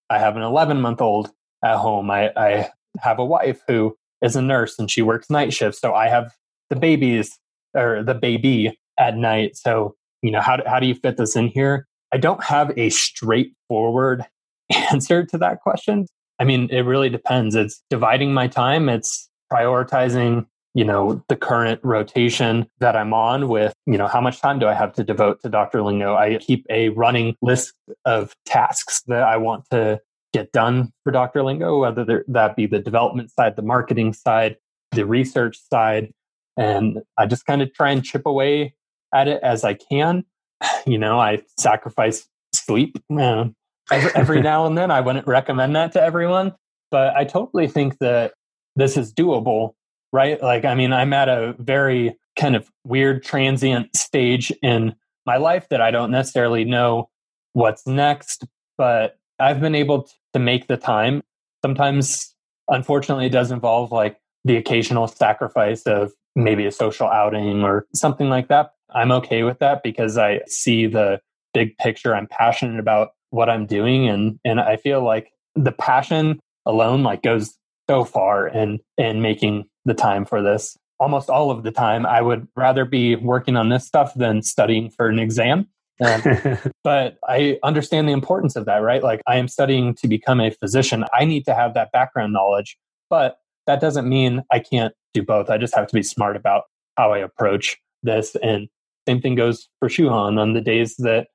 I 0.10 0.20
have 0.20 0.36
an 0.36 0.44
11 0.44 0.82
month 0.82 1.02
old 1.02 1.32
at 1.64 1.78
home. 1.78 2.12
I, 2.12 2.32
I 2.36 2.70
have 3.00 3.20
a 3.20 3.26
wife 3.26 3.62
who 3.68 3.98
is 4.22 4.36
a 4.36 4.42
nurse 4.42 4.78
and 4.78 4.90
she 4.90 5.02
works 5.02 5.30
night 5.30 5.54
shifts, 5.54 5.80
so 5.80 5.94
I 5.94 6.08
have 6.08 6.34
the 6.70 6.76
babies 6.76 7.38
or 7.74 8.04
the 8.04 8.14
baby 8.14 8.78
at 9.00 9.18
night. 9.18 9.58
So 9.58 9.96
you 10.22 10.32
know, 10.32 10.42
how 10.42 10.58
do, 10.58 10.64
how 10.68 10.80
do 10.80 10.88
you 10.88 10.96
fit 10.96 11.18
this 11.18 11.36
in 11.36 11.48
here? 11.48 11.88
I 12.14 12.18
don't 12.18 12.44
have 12.44 12.78
a 12.78 12.90
straightforward 12.90 14.26
answer 14.92 15.26
to 15.26 15.38
that 15.40 15.62
question. 15.62 16.08
I 16.40 16.44
mean, 16.44 16.70
it 16.72 16.82
really 16.82 17.10
depends. 17.10 17.56
It's 17.56 17.82
dividing 17.90 18.34
my 18.34 18.48
time. 18.48 18.90
It's 18.90 19.30
prioritizing 19.52 20.46
you 20.74 20.86
know 20.86 21.22
the 21.28 21.36
current 21.36 21.80
rotation 21.84 22.66
that 22.80 22.96
i'm 22.96 23.14
on 23.14 23.50
with 23.50 23.74
you 23.86 23.98
know 23.98 24.08
how 24.08 24.22
much 24.22 24.40
time 24.40 24.60
do 24.60 24.68
i 24.68 24.74
have 24.74 24.94
to 24.94 25.04
devote 25.04 25.42
to 25.42 25.50
dr 25.50 25.82
lingo 25.82 26.16
i 26.16 26.38
keep 26.38 26.66
a 26.70 26.90
running 26.90 27.36
list 27.42 27.74
of 28.06 28.34
tasks 28.46 29.02
that 29.08 29.24
i 29.24 29.36
want 29.36 29.66
to 29.70 30.00
get 30.34 30.52
done 30.52 30.92
for 31.04 31.12
dr 31.12 31.42
lingo 31.44 31.80
whether 31.80 32.24
that 32.28 32.56
be 32.56 32.66
the 32.66 32.80
development 32.80 33.32
side 33.32 33.56
the 33.56 33.62
marketing 33.62 34.14
side 34.14 34.58
the 34.92 35.06
research 35.06 35.58
side. 35.70 36.14
And 36.58 37.00
i 37.18 37.26
just 37.26 37.46
kind 37.46 37.62
of 37.62 37.74
try 37.74 37.92
and 37.92 38.04
chip 38.04 38.26
away 38.26 38.76
at 39.14 39.28
it 39.28 39.42
as 39.44 39.64
i 39.64 39.74
can. 39.74 40.26
You 40.86 40.98
know 40.98 41.20
i 41.20 41.42
sacrifice 41.60 42.28
sleep 42.54 42.98
uh, 43.18 43.46
every, 43.92 44.12
every 44.16 44.42
now 44.42 44.66
and 44.66 44.78
then. 44.78 44.92
I 44.92 45.02
wouldn't 45.02 45.28
recommend 45.28 45.76
that 45.76 45.92
to 45.94 46.02
everyone 46.02 46.54
but 46.90 47.16
i 47.16 47.24
totally 47.24 47.68
think 47.68 48.00
that 48.00 48.34
this 48.76 48.98
is 48.98 49.14
doable 49.14 49.74
right? 50.12 50.42
Like, 50.42 50.66
I 50.66 50.76
mean, 50.76 50.94
I'm 50.94 51.14
at 51.14 51.30
a 51.30 51.56
very 51.60 52.18
kind 52.38 52.56
of 52.56 52.70
weird 52.84 53.24
transient 53.24 53.96
stage 53.96 54.52
in 54.62 54.96
my 55.26 55.38
life 55.38 55.68
that 55.70 55.82
I 55.82 55.92
don't 55.92 56.12
necessarily 56.12 56.66
know 56.66 57.10
what's 57.54 57.86
next, 57.88 58.46
but 58.78 59.18
I've 59.40 59.60
been 59.60 59.76
able 59.76 60.10
to 60.34 60.40
make 60.40 60.68
the 60.68 60.78
time. 60.78 61.22
Sometimes, 61.64 62.34
unfortunately, 62.68 63.28
it 63.28 63.32
does 63.32 63.52
involve 63.52 63.92
like 63.92 64.18
the 64.44 64.58
occasional 64.58 65.08
sacrifice 65.08 65.84
of 65.84 66.12
maybe 66.36 66.66
a 66.66 66.72
social 66.72 67.08
outing 67.08 67.64
or 67.64 67.86
something 67.94 68.30
like 68.30 68.48
that. 68.48 68.74
I'm 68.94 69.12
okay 69.12 69.44
with 69.44 69.60
that 69.60 69.84
because 69.84 70.18
I 70.18 70.42
see 70.48 70.88
the 70.88 71.20
big 71.54 71.78
picture. 71.78 72.16
I'm 72.16 72.28
passionate 72.28 72.80
about 72.80 73.10
what 73.30 73.50
I'm 73.50 73.66
doing 73.66 74.08
and 74.10 74.40
and 74.44 74.60
I 74.60 74.76
feel 74.78 75.04
like 75.04 75.32
the 75.56 75.72
passion 75.72 76.40
alone 76.66 77.04
like 77.04 77.24
goes 77.24 77.58
so 77.90 78.04
far 78.04 78.48
in 78.48 78.80
in 78.98 79.22
making 79.22 79.66
the 79.86 79.94
time 79.94 80.26
for 80.26 80.42
this. 80.42 80.78
Almost 81.00 81.30
all 81.30 81.50
of 81.50 81.64
the 81.64 81.72
time 81.72 82.06
I 82.06 82.22
would 82.22 82.48
rather 82.56 82.86
be 82.86 83.16
working 83.16 83.56
on 83.56 83.70
this 83.70 83.86
stuff 83.86 84.14
than 84.16 84.44
studying 84.44 84.90
for 84.90 85.08
an 85.08 85.20
exam. 85.20 85.68
Um, 86.02 86.58
but 86.84 87.18
I 87.28 87.60
understand 87.64 88.08
the 88.08 88.14
importance 88.14 88.56
of 88.56 88.66
that, 88.66 88.78
right? 88.78 89.04
Like 89.04 89.22
I 89.28 89.38
am 89.38 89.48
studying 89.48 89.96
to 89.96 90.08
become 90.08 90.40
a 90.40 90.52
physician. 90.52 91.06
I 91.14 91.26
need 91.26 91.46
to 91.46 91.54
have 91.54 91.74
that 91.74 91.92
background 91.92 92.34
knowledge, 92.34 92.78
but 93.10 93.38
that 93.68 93.80
doesn't 93.80 94.08
mean 94.08 94.44
I 94.52 94.60
can't 94.60 94.94
do 95.14 95.24
both. 95.24 95.50
I 95.50 95.58
just 95.58 95.76
have 95.76 95.88
to 95.88 95.94
be 95.94 96.04
smart 96.04 96.36
about 96.36 96.64
how 96.98 97.14
I 97.14 97.20
approach 97.20 97.78
this. 98.04 98.36
And 98.42 98.68
same 99.08 99.22
thing 99.22 99.36
goes 99.36 99.68
for 99.80 99.88
Shuhan 99.88 100.40
on 100.40 100.54
the 100.54 100.62
days 100.62 100.96
that, 100.98 101.28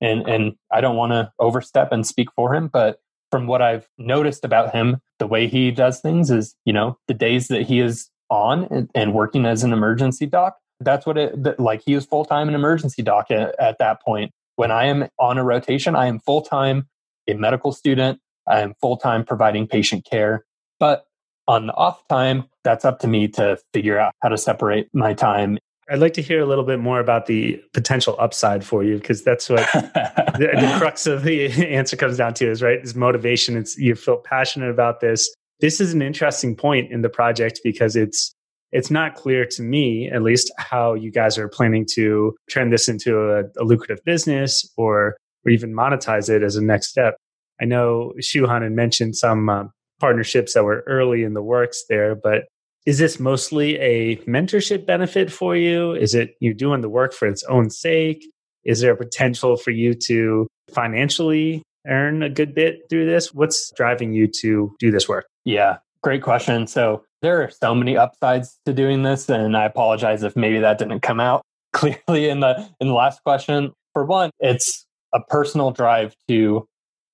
and 0.00 0.28
and 0.28 0.52
I 0.72 0.80
don't 0.80 0.96
want 0.96 1.12
to 1.12 1.32
overstep 1.38 1.90
and 1.92 2.06
speak 2.06 2.28
for 2.36 2.54
him, 2.54 2.68
but 2.68 3.00
from 3.30 3.46
what 3.46 3.62
I've 3.62 3.88
noticed 3.98 4.44
about 4.44 4.72
him, 4.72 4.98
the 5.18 5.26
way 5.26 5.48
he 5.48 5.70
does 5.70 6.00
things 6.00 6.30
is, 6.30 6.54
you 6.64 6.72
know, 6.72 6.98
the 7.08 7.14
days 7.14 7.48
that 7.48 7.62
he 7.62 7.80
is 7.80 8.08
on 8.30 8.64
and, 8.70 8.90
and 8.94 9.12
working 9.12 9.44
as 9.44 9.64
an 9.64 9.72
emergency 9.72 10.26
doc, 10.26 10.56
that's 10.80 11.06
what 11.06 11.18
it 11.18 11.58
like. 11.58 11.82
He 11.84 11.94
is 11.94 12.04
full 12.06 12.24
time 12.24 12.48
an 12.48 12.54
emergency 12.54 13.02
doc 13.02 13.30
at, 13.30 13.58
at 13.58 13.78
that 13.78 14.02
point. 14.02 14.32
When 14.56 14.70
I 14.70 14.86
am 14.86 15.08
on 15.18 15.38
a 15.38 15.44
rotation, 15.44 15.94
I 15.94 16.06
am 16.06 16.20
full 16.20 16.42
time 16.42 16.88
a 17.28 17.34
medical 17.34 17.72
student. 17.72 18.20
I 18.48 18.60
am 18.60 18.74
full 18.80 18.96
time 18.96 19.24
providing 19.24 19.66
patient 19.66 20.06
care. 20.08 20.44
But 20.80 21.04
on 21.46 21.66
the 21.66 21.74
off 21.74 22.06
time, 22.08 22.44
that's 22.64 22.84
up 22.84 23.00
to 23.00 23.08
me 23.08 23.28
to 23.28 23.58
figure 23.72 23.98
out 23.98 24.12
how 24.22 24.28
to 24.28 24.38
separate 24.38 24.88
my 24.92 25.14
time. 25.14 25.58
I'd 25.90 26.00
like 26.00 26.12
to 26.14 26.22
hear 26.22 26.40
a 26.40 26.46
little 26.46 26.64
bit 26.64 26.80
more 26.80 27.00
about 27.00 27.26
the 27.26 27.62
potential 27.72 28.14
upside 28.18 28.62
for 28.62 28.84
you 28.84 28.98
because 28.98 29.24
that's 29.24 29.48
what 29.48 29.66
the, 29.72 30.50
the, 30.52 30.74
crux 30.78 31.06
of 31.06 31.22
the 31.22 31.46
answer 31.66 31.96
comes 31.96 32.18
down 32.18 32.34
to 32.34 32.50
is 32.50 32.62
right 32.62 32.78
is 32.82 32.94
motivation. 32.94 33.56
It's 33.56 33.78
you 33.78 33.94
feel 33.94 34.18
passionate 34.18 34.70
about 34.70 35.00
this. 35.00 35.34
This 35.60 35.80
is 35.80 35.94
an 35.94 36.02
interesting 36.02 36.54
point 36.54 36.92
in 36.92 37.00
the 37.00 37.08
project 37.08 37.60
because 37.64 37.96
it's 37.96 38.34
it's 38.72 38.90
not 38.90 39.14
clear 39.14 39.46
to 39.46 39.62
me, 39.62 40.10
at 40.10 40.22
least, 40.22 40.52
how 40.58 40.94
you 40.94 41.10
guys 41.10 41.38
are 41.38 41.48
planning 41.48 41.86
to 41.94 42.34
turn 42.52 42.70
this 42.70 42.88
into 42.88 43.18
a, 43.18 43.42
a 43.60 43.64
lucrative 43.64 44.04
business 44.04 44.70
or 44.76 45.16
or 45.46 45.50
even 45.50 45.72
monetize 45.72 46.28
it 46.28 46.42
as 46.42 46.56
a 46.56 46.62
next 46.62 46.88
step. 46.88 47.16
I 47.60 47.64
know 47.64 48.12
Shuhan 48.20 48.62
had 48.62 48.72
mentioned 48.72 49.16
some 49.16 49.48
um, 49.48 49.70
partnerships 50.00 50.54
that 50.54 50.64
were 50.64 50.84
early 50.86 51.22
in 51.22 51.34
the 51.34 51.42
works 51.42 51.84
there, 51.88 52.14
but 52.14 52.44
is 52.86 52.98
this 52.98 53.20
mostly 53.20 53.76
a 53.78 54.16
mentorship 54.18 54.86
benefit 54.86 55.30
for 55.30 55.56
you? 55.56 55.92
Is 55.92 56.14
it 56.14 56.34
you 56.40 56.54
doing 56.54 56.80
the 56.80 56.88
work 56.88 57.12
for 57.12 57.28
its 57.28 57.42
own 57.44 57.70
sake? 57.70 58.24
Is 58.64 58.80
there 58.80 58.92
a 58.92 58.96
potential 58.96 59.56
for 59.56 59.70
you 59.70 59.94
to 60.06 60.46
financially 60.72 61.62
earn 61.86 62.22
a 62.22 62.30
good 62.30 62.54
bit 62.54 62.80
through 62.88 63.06
this? 63.06 63.32
What's 63.32 63.70
driving 63.76 64.12
you 64.12 64.28
to 64.40 64.74
do 64.78 64.90
this 64.90 65.08
work? 65.08 65.26
Yeah, 65.44 65.78
great 66.02 66.22
question. 66.22 66.66
So 66.66 67.04
there 67.22 67.42
are 67.42 67.50
so 67.50 67.74
many 67.74 67.96
upsides 67.96 68.58
to 68.66 68.72
doing 68.72 69.02
this, 69.02 69.28
and 69.28 69.56
I 69.56 69.64
apologize 69.64 70.22
if 70.22 70.36
maybe 70.36 70.58
that 70.60 70.78
didn't 70.78 71.00
come 71.00 71.20
out 71.20 71.42
clearly 71.72 72.28
in 72.28 72.40
the 72.40 72.68
in 72.80 72.88
the 72.88 72.94
last 72.94 73.22
question. 73.24 73.72
For 73.92 74.04
one, 74.04 74.30
it's 74.40 74.86
a 75.12 75.20
personal 75.20 75.70
drive 75.70 76.14
to 76.28 76.66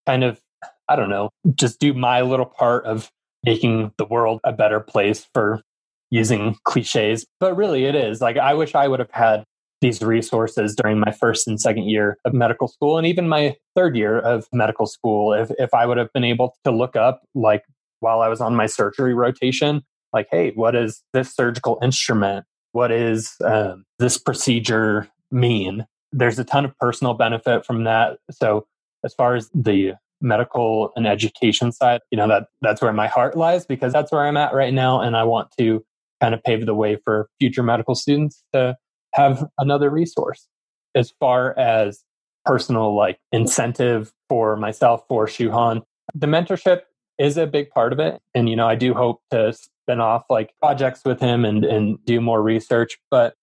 kind 0.07 0.25
of 0.25 0.41
I 0.89 0.97
don't 0.97 1.11
know, 1.11 1.31
just 1.55 1.81
do 1.81 1.95
my 1.95 2.21
little 2.21 2.47
part 2.47 2.85
of 2.85 3.11
making 3.45 3.93
the 3.99 4.05
world 4.05 4.41
a 4.45 4.53
better 4.53 4.81
place 4.81 5.27
for 5.33 5.63
using 6.11 6.57
cliches. 6.65 7.27
But 7.41 7.57
really, 7.57 7.85
it 7.85 7.95
is. 7.95 8.21
Like, 8.21 8.37
I 8.37 8.55
wish 8.55 8.75
I 8.75 8.89
would 8.89 9.01
have 9.01 9.11
had 9.11 9.45
these 9.81 10.01
resources 10.01 10.75
during 10.75 10.99
my 10.99 11.13
first 11.13 11.47
and 11.47 11.61
second 11.61 11.91
year 11.91 12.17
of 12.25 12.33
medical 12.33 12.69
school 12.69 12.97
and 12.97 13.07
even 13.07 13.29
my 13.29 13.55
third 13.75 13.97
year 13.97 14.19
of 14.19 14.47
medical 14.53 14.87
school. 14.87 15.33
If, 15.35 15.51
if 15.59 15.75
I 15.75 15.87
would 15.87 15.99
have 15.99 16.13
been 16.13 16.25
able 16.25 16.55
to 16.65 16.71
look 16.71 16.97
up, 16.97 17.23
like, 17.35 17.65
while 18.01 18.21
I 18.21 18.29
was 18.29 18.41
on 18.41 18.55
my 18.55 18.67
surgery 18.67 19.15
rotation, 19.15 19.83
like, 20.13 20.29
hey, 20.31 20.53
what 20.55 20.75
is 20.75 21.03
this 21.13 21.35
surgical 21.35 21.79
instrument? 21.83 22.47
What 22.73 22.91
is 22.91 23.35
um, 23.45 23.85
this 23.99 24.19
procedure 24.19 25.09
mean? 25.31 25.87
There's 26.13 26.39
a 26.39 26.45
ton 26.45 26.65
of 26.65 26.77
personal 26.79 27.15
benefit 27.15 27.67
from 27.67 27.85
that. 27.85 28.19
So, 28.31 28.67
as 29.05 29.13
far 29.15 29.35
as 29.35 29.51
the 29.55 29.95
medical 30.21 30.93
and 30.97 31.07
education 31.07 31.73
side, 31.73 32.01
you 32.11 32.17
know, 32.17 32.29
that 32.29 32.47
that's 32.63 32.81
where 32.81 32.93
my 32.93 33.07
heart 33.07 33.37
lies 33.37 33.67
because 33.67 33.93
that's 33.93 34.11
where 34.11 34.27
I'm 34.27 34.37
at 34.37 34.55
right 34.55 34.73
now. 34.73 35.01
And 35.01 35.17
I 35.17 35.25
want 35.25 35.51
to 35.59 35.85
kind 36.21 36.35
of 36.35 36.43
pave 36.43 36.65
the 36.65 36.75
way 36.75 36.97
for 37.05 37.29
future 37.39 37.63
medical 37.63 37.95
students 37.95 38.43
to 38.53 38.77
have 39.13 39.47
another 39.59 39.91
resource. 39.91 40.49
As 40.95 41.13
far 41.21 41.59
as 41.59 42.05
personal 42.45 42.95
like 42.97 43.19
incentive 43.33 44.13
for 44.29 44.57
myself 44.57 45.03
for 45.09 45.27
Shuhan, 45.27 45.83
the 46.15 46.27
mentorship 46.27 46.83
is 47.19 47.37
a 47.37 47.47
big 47.47 47.71
part 47.71 47.93
of 47.93 47.99
it. 47.99 48.21
And, 48.35 48.49
you 48.49 48.57
know, 48.57 48.69
I 48.69 48.75
do 48.75 48.95
hope 48.95 49.21
to 49.31 49.53
spin 49.53 50.01
off 50.01 50.25
like 50.29 50.51
projects 50.61 51.03
with 51.05 51.21
him 51.21 51.45
and, 51.45 51.65
and 51.65 51.99
do 52.05 52.21
more 52.21 52.43
research. 52.43 52.99
But 53.11 53.35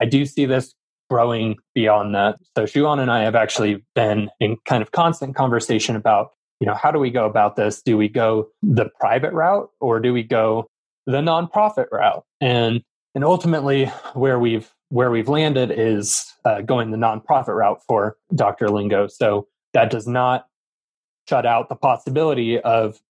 I 0.00 0.06
do 0.06 0.26
see 0.26 0.46
this 0.46 0.74
growing 1.10 1.56
beyond 1.74 2.14
that. 2.14 2.36
So 2.56 2.64
Shuhan 2.64 2.98
and 2.98 3.10
I 3.10 3.22
have 3.22 3.34
actually 3.34 3.84
been 3.94 4.30
in 4.40 4.56
kind 4.64 4.82
of 4.82 4.92
constant 4.92 5.36
conversation 5.36 5.96
about, 5.96 6.30
you 6.60 6.66
know, 6.66 6.74
how 6.74 6.90
do 6.90 6.98
we 6.98 7.10
go 7.10 7.26
about 7.26 7.56
this? 7.56 7.82
Do 7.82 7.96
we 7.96 8.08
go 8.08 8.48
the 8.62 8.86
private 9.00 9.32
route 9.32 9.68
or 9.80 10.00
do 10.00 10.12
we 10.12 10.22
go 10.22 10.66
the 11.06 11.20
nonprofit 11.20 11.86
route? 11.92 12.24
And 12.40 12.82
and 13.14 13.24
ultimately 13.24 13.86
where 14.14 14.38
we've 14.38 14.72
where 14.88 15.10
we've 15.10 15.28
landed 15.28 15.70
is 15.70 16.24
uh, 16.44 16.62
going 16.62 16.90
the 16.90 16.96
nonprofit 16.96 17.56
route 17.56 17.80
for 17.86 18.16
Dr. 18.34 18.68
Lingo. 18.68 19.06
So 19.08 19.46
that 19.72 19.90
does 19.90 20.06
not 20.06 20.46
shut 21.28 21.46
out 21.46 21.68
the 21.68 21.76
possibility 21.76 22.60
of 22.60 23.00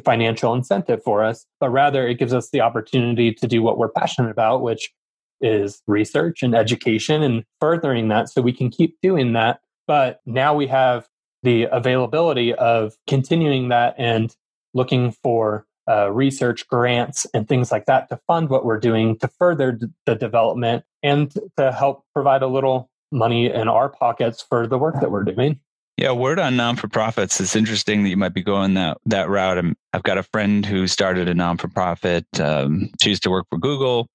financial 0.00 0.54
incentive 0.54 1.02
for 1.02 1.22
us, 1.22 1.46
but 1.60 1.70
rather 1.70 2.06
it 2.06 2.18
gives 2.18 2.32
us 2.32 2.50
the 2.50 2.60
opportunity 2.60 3.32
to 3.32 3.46
do 3.46 3.62
what 3.62 3.78
we're 3.78 3.90
passionate 3.90 4.30
about, 4.30 4.62
which 4.62 4.92
is 5.40 5.82
research 5.86 6.42
and 6.42 6.54
education 6.54 7.22
and 7.22 7.44
furthering 7.60 8.08
that 8.08 8.28
so 8.28 8.40
we 8.40 8.52
can 8.52 8.70
keep 8.70 8.96
doing 9.02 9.32
that. 9.32 9.60
But 9.86 10.20
now 10.24 10.54
we 10.54 10.66
have 10.68 11.08
the 11.42 11.64
availability 11.64 12.54
of 12.54 12.94
continuing 13.08 13.68
that 13.68 13.94
and 13.98 14.34
looking 14.74 15.12
for 15.22 15.66
uh, 15.88 16.10
research 16.12 16.66
grants 16.68 17.26
and 17.34 17.48
things 17.48 17.72
like 17.72 17.86
that 17.86 18.08
to 18.08 18.20
fund 18.28 18.48
what 18.48 18.64
we're 18.64 18.78
doing 18.78 19.18
to 19.18 19.26
further 19.26 19.72
d- 19.72 19.88
the 20.06 20.14
development 20.14 20.84
and 21.02 21.32
to 21.56 21.72
help 21.72 22.04
provide 22.14 22.42
a 22.42 22.46
little 22.46 22.88
money 23.10 23.50
in 23.52 23.68
our 23.68 23.88
pockets 23.88 24.40
for 24.48 24.66
the 24.66 24.78
work 24.78 24.94
that 25.00 25.10
we're 25.10 25.24
doing. 25.24 25.58
Yeah, 25.98 26.12
word 26.12 26.38
on 26.38 26.56
non 26.56 26.76
for 26.76 26.88
profits. 26.88 27.40
It's 27.40 27.54
interesting 27.54 28.02
that 28.02 28.08
you 28.08 28.16
might 28.16 28.34
be 28.34 28.42
going 28.42 28.74
that 28.74 28.98
that 29.06 29.28
route. 29.28 29.58
i 29.58 29.62
have 29.92 30.02
got 30.02 30.18
a 30.18 30.22
friend 30.22 30.64
who 30.64 30.86
started 30.86 31.28
a 31.28 31.34
non 31.34 31.58
for 31.58 31.68
profit. 31.68 32.26
Um, 32.40 32.90
she 33.00 33.10
used 33.10 33.22
to 33.24 33.30
work 33.30 33.46
for 33.50 33.58
Google 33.58 34.08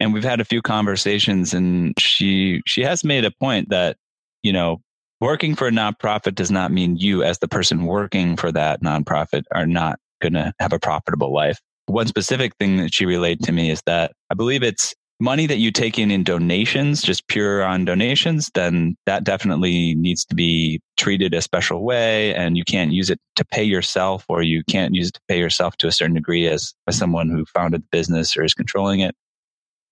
and 0.00 0.12
we've 0.12 0.24
had 0.24 0.40
a 0.40 0.44
few 0.44 0.62
conversations 0.62 1.54
and 1.54 1.98
she 1.98 2.62
she 2.66 2.82
has 2.82 3.04
made 3.04 3.24
a 3.24 3.30
point 3.30 3.68
that 3.70 3.96
you 4.42 4.52
know 4.52 4.80
working 5.20 5.54
for 5.54 5.66
a 5.66 5.72
nonprofit 5.72 6.34
does 6.34 6.50
not 6.50 6.70
mean 6.70 6.96
you 6.96 7.22
as 7.22 7.38
the 7.38 7.48
person 7.48 7.84
working 7.84 8.36
for 8.36 8.52
that 8.52 8.82
nonprofit 8.82 9.42
are 9.54 9.66
not 9.66 9.98
going 10.20 10.34
to 10.34 10.52
have 10.60 10.72
a 10.72 10.78
profitable 10.78 11.32
life 11.32 11.60
one 11.86 12.06
specific 12.06 12.54
thing 12.56 12.76
that 12.76 12.92
she 12.92 13.06
relayed 13.06 13.42
to 13.42 13.52
me 13.52 13.70
is 13.70 13.82
that 13.86 14.12
i 14.30 14.34
believe 14.34 14.62
it's 14.62 14.94
money 15.20 15.46
that 15.46 15.58
you 15.58 15.72
take 15.72 15.98
in 15.98 16.10
in 16.10 16.22
donations 16.22 17.02
just 17.02 17.26
pure 17.26 17.62
on 17.64 17.84
donations 17.84 18.50
then 18.54 18.96
that 19.06 19.24
definitely 19.24 19.94
needs 19.96 20.24
to 20.24 20.34
be 20.34 20.80
treated 20.96 21.34
a 21.34 21.42
special 21.42 21.84
way 21.84 22.34
and 22.34 22.56
you 22.56 22.64
can't 22.64 22.92
use 22.92 23.10
it 23.10 23.18
to 23.34 23.44
pay 23.44 23.64
yourself 23.64 24.24
or 24.28 24.42
you 24.42 24.62
can't 24.64 24.94
use 24.94 25.08
it 25.08 25.14
to 25.14 25.20
pay 25.28 25.38
yourself 25.38 25.76
to 25.76 25.88
a 25.88 25.92
certain 25.92 26.14
degree 26.14 26.46
as, 26.46 26.74
as 26.86 26.96
someone 26.96 27.28
who 27.28 27.44
founded 27.46 27.82
the 27.82 27.88
business 27.90 28.36
or 28.36 28.44
is 28.44 28.54
controlling 28.54 29.00
it. 29.00 29.14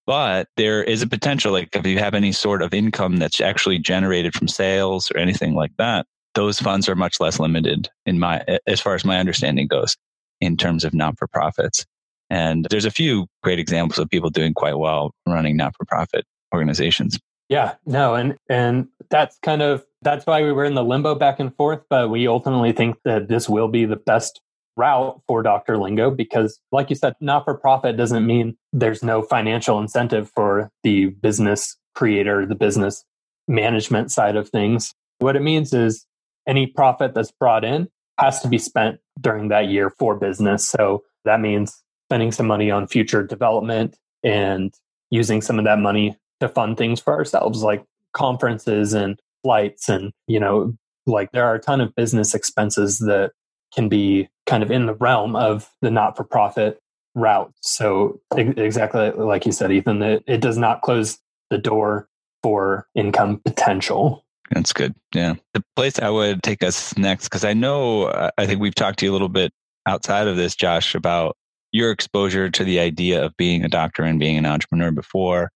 But 0.07 0.47
there 0.57 0.85
is 0.85 1.03
a 1.03 1.09
potential 1.09 1.53
like 1.53 1.75
if 1.75 1.85
you 1.85 1.99
have 1.99 2.15
any 2.15 2.31
sort 2.31 2.62
of 2.62 2.73
income 2.73 3.17
that's 3.17 3.41
actually 3.41 3.81
generated 3.81 4.35
from 4.35 4.47
sales 4.47 5.11
or 5.11 5.19
anything 5.19 5.55
like 5.55 5.73
that 5.79 6.07
those 6.37 6.61
funds 6.61 6.89
are 6.89 6.95
much 6.95 7.19
less 7.19 7.41
limited 7.41 7.89
in 8.05 8.21
my 8.21 8.45
as 8.69 8.81
far 8.81 8.95
as 8.95 9.05
my 9.05 9.19
understanding 9.19 9.67
goes 9.67 9.97
in 10.41 10.57
terms 10.57 10.85
of 10.85 10.95
not-for-profits 10.95 11.85
and 12.31 12.67
there's 12.71 12.85
a 12.85 12.91
few 12.91 13.27
great 13.43 13.59
examples 13.59 13.99
of 13.99 14.09
people 14.11 14.31
doing 14.31 14.55
quite 14.55 14.79
well 14.79 15.12
running 15.27 15.57
not-for-profit 15.57 16.25
organizations 16.55 17.19
yeah 17.49 17.75
no 17.87 18.15
and 18.15 18.37
and 18.49 18.89
that's 19.11 19.39
kind 19.43 19.62
of 19.62 19.85
that's 20.03 20.27
why 20.27 20.43
we 20.43 20.53
were 20.53 20.65
in 20.65 20.75
the 20.75 20.85
limbo 20.85 21.15
back 21.15 21.41
and 21.41 21.55
forth 21.57 21.83
but 21.91 22.11
we 22.11 22.27
ultimately 22.27 22.73
think 22.73 22.97
that 23.05 23.29
this 23.29 23.49
will 23.49 23.69
be 23.69 23.85
the 23.85 23.97
best 23.97 24.41
route 24.77 25.21
for 25.27 25.43
Dr. 25.43 25.79
Lingo 25.79 26.11
because, 26.11 26.61
like 26.71 26.91
you 26.91 26.97
said, 26.97 27.15
not 27.21 27.45
for 27.45 27.55
profit 27.55 27.97
doesn't 27.97 28.27
mean 28.27 28.57
there's 28.73 29.03
no 29.03 29.23
financial 29.23 29.81
incentive 29.81 30.31
for 30.35 30.71
the 30.83 31.07
business 31.07 31.77
creator, 31.95 32.47
the 32.47 32.55
business 32.55 33.05
management 33.49 34.11
side 34.12 34.37
of 34.37 34.49
things. 34.49 34.93
What 35.19 35.37
it 35.37 35.43
means 35.43 35.73
is 35.73 36.07
any 36.47 36.67
profit 36.67 37.15
that's 37.15 37.33
brought 37.33 37.65
in 37.65 37.89
has 38.19 38.41
to 38.43 38.49
be 38.49 38.59
spent 38.59 38.99
during 39.21 39.49
that 39.49 39.69
year 39.69 39.91
for 39.99 40.15
business. 40.15 40.67
So 40.69 41.05
that 41.25 41.41
means 41.41 41.83
spending 42.09 42.33
some 42.33 42.47
money 42.47 42.71
on 42.71 42.87
future 42.87 43.23
development 43.23 43.97
and 44.23 44.75
using 45.11 45.40
some 45.40 45.59
of 45.59 45.64
that 45.64 45.79
money 45.79 46.16
to 46.40 46.49
fund 46.49 46.77
things 46.77 47.01
for 47.01 47.12
ourselves 47.12 47.62
like 47.62 47.85
conferences 48.12 48.92
and 48.92 49.21
flights 49.42 49.88
and 49.88 50.12
you 50.27 50.40
know 50.40 50.75
like 51.07 51.31
there 51.33 51.45
are 51.45 51.55
a 51.55 51.61
ton 51.61 51.81
of 51.81 51.95
business 51.95 52.35
expenses 52.35 52.99
that 52.99 53.33
can 53.75 53.88
be 53.88 54.29
kind 54.47 54.62
of 54.62 54.71
in 54.71 54.87
the 54.87 54.95
realm 54.95 55.37
of 55.37 55.71
the 55.83 55.90
not 55.90 56.16
for 56.16 56.25
profit 56.25 56.81
route. 57.14 57.53
So 57.61 58.21
exactly 58.37 59.11
like 59.11 59.47
you 59.47 59.53
said, 59.53 59.73
Ethan, 59.73 60.01
that 60.01 60.23
it 60.27 60.40
does 60.40 60.59
not 60.59 60.83
close 60.83 61.19
the 61.51 61.59
door 61.59 62.09
for 62.42 62.87
income 62.95 63.40
potential. 63.45 64.25
That's 64.51 64.73
good. 64.73 64.95
Yeah. 65.14 65.35
The 65.55 65.64
place 65.75 65.99
I 65.99 66.11
would 66.11 66.42
take 66.42 66.62
us 66.62 66.97
next, 66.97 67.25
because 67.25 67.45
I 67.45 67.55
know, 67.55 68.31
I 68.38 68.47
think 68.47 68.61
we've 68.61 68.75
talked 68.75 69.01
to 69.01 69.07
you 69.07 69.11
a 69.11 69.14
little 69.14 69.29
bit 69.29 69.53
outside 69.87 70.29
of 70.29 70.37
this, 70.37 70.55
Josh, 70.55 70.95
about 70.95 71.37
your 71.77 71.91
exposure 71.91 72.49
to 72.49 72.65
the 72.65 72.81
idea 72.81 73.23
of 73.23 73.37
being 73.37 73.62
a 73.62 73.69
doctor 73.69 74.03
and 74.03 74.19
being 74.19 74.39
an 74.39 74.47
entrepreneur 74.47 74.91
before. 74.91 75.51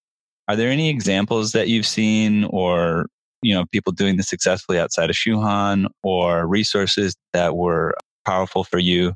Are 0.48 0.56
there 0.56 0.68
any 0.68 0.90
examples 0.90 1.52
that 1.52 1.68
you've 1.68 1.86
seen 1.86 2.44
or, 2.44 3.06
you 3.42 3.54
know, 3.54 3.64
people 3.72 3.92
doing 3.92 4.16
this 4.18 4.28
successfully 4.28 4.78
outside 4.78 5.08
of 5.08 5.16
Shuhan 5.16 5.86
or 6.02 6.46
resources 6.46 7.16
that 7.32 7.56
were 7.56 7.94
powerful 8.26 8.64
for 8.64 8.78
you 8.78 9.14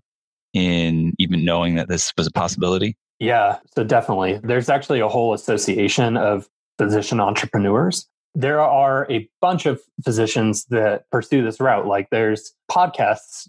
in 0.55 1.13
even 1.19 1.45
knowing 1.45 1.75
that 1.75 1.89
this 1.89 2.11
was 2.17 2.27
a 2.27 2.31
possibility? 2.31 2.97
Yeah, 3.19 3.59
so 3.75 3.85
definitely. 3.85 4.41
There's 4.43 4.71
actually 4.71 5.01
a 5.01 5.09
whole 5.09 5.35
association 5.35 6.17
of 6.17 6.49
physician 6.79 7.21
entrepreneurs. 7.21 8.09
There 8.35 8.61
are 8.61 9.07
a 9.11 9.29
bunch 9.41 9.67
of 9.67 9.81
physicians 10.03 10.65
that 10.71 11.11
pursue 11.11 11.45
this 11.45 11.61
route. 11.61 11.87
Like 11.87 12.09
there's 12.11 12.55
podcasts 12.71 13.47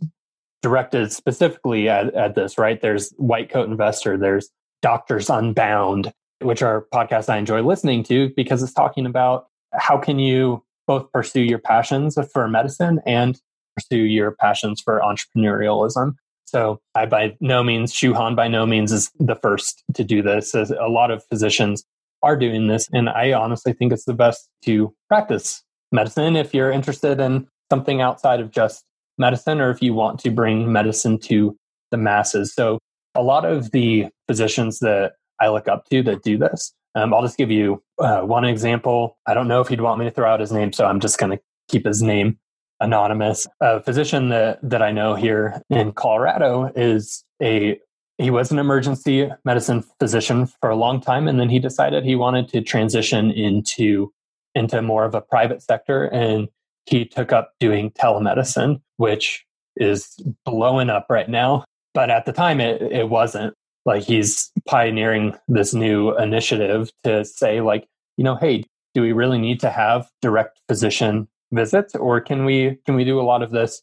directed 0.65 1.11
specifically 1.11 1.87
at, 1.87 2.11
at 2.15 2.33
this, 2.33 2.57
right? 2.57 2.81
There's 2.81 3.13
White 3.17 3.51
Coat 3.51 3.69
Investor, 3.69 4.17
there's 4.17 4.49
Doctors 4.81 5.29
Unbound, 5.29 6.11
which 6.41 6.63
are 6.63 6.87
podcasts 6.91 7.29
I 7.29 7.37
enjoy 7.37 7.61
listening 7.61 8.01
to 8.05 8.31
because 8.35 8.63
it's 8.63 8.73
talking 8.73 9.05
about 9.05 9.45
how 9.73 9.99
can 9.99 10.17
you 10.17 10.63
both 10.87 11.11
pursue 11.11 11.43
your 11.43 11.59
passions 11.59 12.17
for 12.33 12.47
medicine 12.47 12.99
and 13.05 13.39
pursue 13.77 14.05
your 14.05 14.31
passions 14.31 14.81
for 14.81 15.01
entrepreneurialism. 15.01 16.15
So 16.45 16.79
I 16.95 17.05
by 17.05 17.37
no 17.39 17.63
means, 17.63 17.93
Shuhan 17.93 18.35
by 18.35 18.47
no 18.47 18.65
means 18.65 18.91
is 18.91 19.11
the 19.19 19.35
first 19.35 19.83
to 19.93 20.03
do 20.03 20.23
this. 20.23 20.55
A 20.55 20.89
lot 20.89 21.11
of 21.11 21.23
physicians 21.25 21.83
are 22.23 22.35
doing 22.35 22.65
this. 22.65 22.89
And 22.91 23.07
I 23.07 23.33
honestly 23.33 23.71
think 23.71 23.93
it's 23.93 24.05
the 24.05 24.15
best 24.15 24.49
to 24.63 24.91
practice 25.09 25.63
medicine 25.91 26.35
if 26.35 26.55
you're 26.55 26.71
interested 26.71 27.19
in 27.19 27.45
something 27.69 28.01
outside 28.01 28.39
of 28.39 28.49
just 28.49 28.83
medicine 29.17 29.61
or 29.61 29.69
if 29.69 29.81
you 29.81 29.93
want 29.93 30.19
to 30.19 30.31
bring 30.31 30.71
medicine 30.71 31.17
to 31.19 31.57
the 31.91 31.97
masses. 31.97 32.53
So 32.53 32.79
a 33.15 33.21
lot 33.21 33.45
of 33.45 33.71
the 33.71 34.07
physicians 34.27 34.79
that 34.79 35.13
I 35.39 35.49
look 35.49 35.67
up 35.67 35.85
to 35.89 36.03
that 36.03 36.23
do 36.23 36.37
this, 36.37 36.73
um, 36.95 37.13
I'll 37.13 37.21
just 37.21 37.37
give 37.37 37.51
you 37.51 37.81
uh, 37.99 38.21
one 38.21 38.45
example. 38.45 39.17
I 39.25 39.33
don't 39.33 39.47
know 39.47 39.61
if 39.61 39.67
he'd 39.67 39.81
want 39.81 39.99
me 39.99 40.05
to 40.05 40.11
throw 40.11 40.29
out 40.29 40.39
his 40.39 40.51
name, 40.51 40.73
so 40.73 40.85
I'm 40.85 40.99
just 40.99 41.17
going 41.17 41.37
to 41.37 41.43
keep 41.67 41.85
his 41.85 42.01
name 42.01 42.39
anonymous. 42.79 43.47
A 43.61 43.81
physician 43.81 44.29
that 44.29 44.59
that 44.63 44.81
I 44.81 44.91
know 44.91 45.15
here 45.15 45.61
in 45.69 45.93
Colorado 45.93 46.71
is 46.75 47.23
a 47.41 47.79
he 48.17 48.29
was 48.29 48.51
an 48.51 48.59
emergency 48.59 49.29
medicine 49.43 49.83
physician 49.99 50.47
for 50.61 50.69
a 50.69 50.75
long 50.75 51.01
time 51.01 51.27
and 51.27 51.39
then 51.39 51.49
he 51.49 51.59
decided 51.59 52.03
he 52.03 52.15
wanted 52.15 52.47
to 52.49 52.61
transition 52.61 53.31
into 53.31 54.11
into 54.53 54.81
more 54.81 55.03
of 55.03 55.15
a 55.15 55.21
private 55.21 55.61
sector 55.61 56.05
and 56.05 56.47
he 56.85 57.05
took 57.05 57.31
up 57.31 57.51
doing 57.59 57.91
telemedicine 57.91 58.79
which 58.97 59.45
is 59.75 60.15
blowing 60.45 60.89
up 60.89 61.07
right 61.09 61.29
now. 61.29 61.65
But 61.93 62.09
at 62.09 62.25
the 62.25 62.33
time 62.33 62.59
it, 62.59 62.81
it 62.81 63.09
wasn't. 63.09 63.53
Like 63.85 64.03
he's 64.03 64.51
pioneering 64.67 65.35
this 65.47 65.73
new 65.73 66.17
initiative 66.17 66.91
to 67.03 67.23
say 67.23 67.61
like 67.61 67.87
you 68.17 68.23
know 68.23 68.35
hey 68.35 68.63
do 68.93 69.01
we 69.01 69.11
really 69.11 69.37
need 69.37 69.59
to 69.59 69.69
have 69.69 70.07
direct 70.21 70.59
physician 70.67 71.27
visits 71.51 71.93
or 71.95 72.19
can 72.19 72.45
we 72.45 72.79
can 72.85 72.95
we 72.95 73.03
do 73.03 73.19
a 73.19 73.23
lot 73.23 73.43
of 73.43 73.51
this 73.51 73.81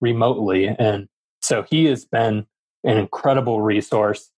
remotely? 0.00 0.68
And 0.68 1.08
so 1.42 1.62
he 1.62 1.86
has 1.86 2.04
been 2.04 2.46
an 2.84 2.96
incredible 2.96 3.60
resource 3.60 4.30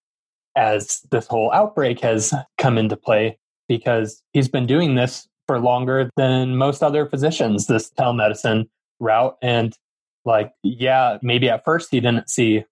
as 0.57 1.01
this 1.11 1.27
whole 1.27 1.53
outbreak 1.53 2.01
has 2.01 2.33
come 2.59 2.79
into 2.79 2.97
play 2.97 3.39
because 3.69 4.23
he's 4.33 4.49
been 4.49 4.67
doing 4.67 4.95
this 4.95 5.29
for 5.47 5.59
longer 5.59 6.11
than 6.17 6.57
most 6.57 6.83
other 6.83 7.07
physicians 7.07 7.67
this 7.67 7.91
telemedicine 7.91 8.69
route 9.01 9.37
and 9.43 9.77
like 10.25 10.53
yeah 10.63 11.19
maybe 11.23 11.49
at 11.49 11.65
first 11.65 11.89
he 11.91 12.01
didn't 12.01 12.29
see 12.29 12.65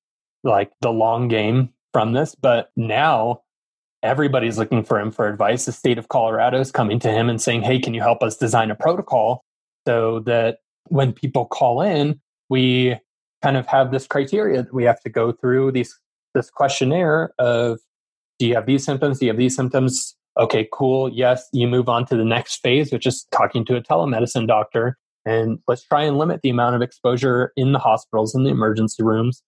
like 0.45 0.71
the 0.81 0.91
long 0.91 1.29
game 1.29 1.71
from 1.93 2.13
this 2.13 2.35
but 2.35 2.71
now 2.77 3.41
everybody's 4.03 4.57
looking 4.57 4.83
for 4.83 4.99
him 4.99 5.11
for 5.11 5.29
advice 5.29 5.67
the 5.67 5.73
state 5.73 5.99
of 5.99 6.09
colorado 6.09 6.61
is 6.61 6.71
coming 6.71 6.99
to 6.99 7.11
him 7.11 7.29
and 7.29 7.43
saying 7.43 7.63
hey 7.63 7.79
can 7.79 7.93
you 7.93 8.01
help 8.01 8.23
us 8.23 8.37
design 8.37 8.71
a 8.71 8.75
protocol 8.75 9.45
so 9.87 10.21
that 10.21 10.59
when 10.89 11.13
people 11.13 11.47
call 11.47 11.81
in, 11.81 12.21
we 12.49 12.97
kind 13.43 13.57
of 13.57 13.67
have 13.67 13.91
this 13.91 14.07
criteria 14.07 14.63
that 14.63 14.75
we 14.75 14.85
have 14.85 15.01
to 15.01 15.09
go 15.09 15.33
through 15.33 15.73
these 15.73 15.99
this 16.35 16.51
questionnaire 16.51 17.33
of 17.39 17.79
do 18.39 18.47
you 18.47 18.55
have 18.55 18.67
these 18.67 18.85
symptoms? 18.85 19.19
Do 19.19 19.27
you 19.27 19.33
have 19.33 19.39
these 19.39 19.57
symptoms? 19.57 20.17
Okay, 20.39 20.69
cool. 20.73 21.09
Yes, 21.09 21.49
you 21.53 21.67
move 21.67 21.89
on 21.89 22.07
to 22.07 22.17
the 22.17 22.25
next 22.25 22.63
phase, 22.63 22.93
which 22.93 23.07
is 23.07 23.27
talking 23.33 23.65
to 23.67 23.77
a 23.77 23.83
telemedicine 23.83 24.47
doctor. 24.47 24.97
And 25.27 25.59
let's 25.69 25.85
try 25.85 26.05
and 26.05 26.19
limit 26.19 26.41
the 26.43 26.51
amount 26.51 26.77
of 26.77 26.83
exposure 26.83 27.53
in 27.57 27.73
the 27.73 27.79
hospitals, 27.79 28.35
in 28.35 28.45
the 28.45 28.51
emergency 28.51 29.03
rooms. 29.03 29.43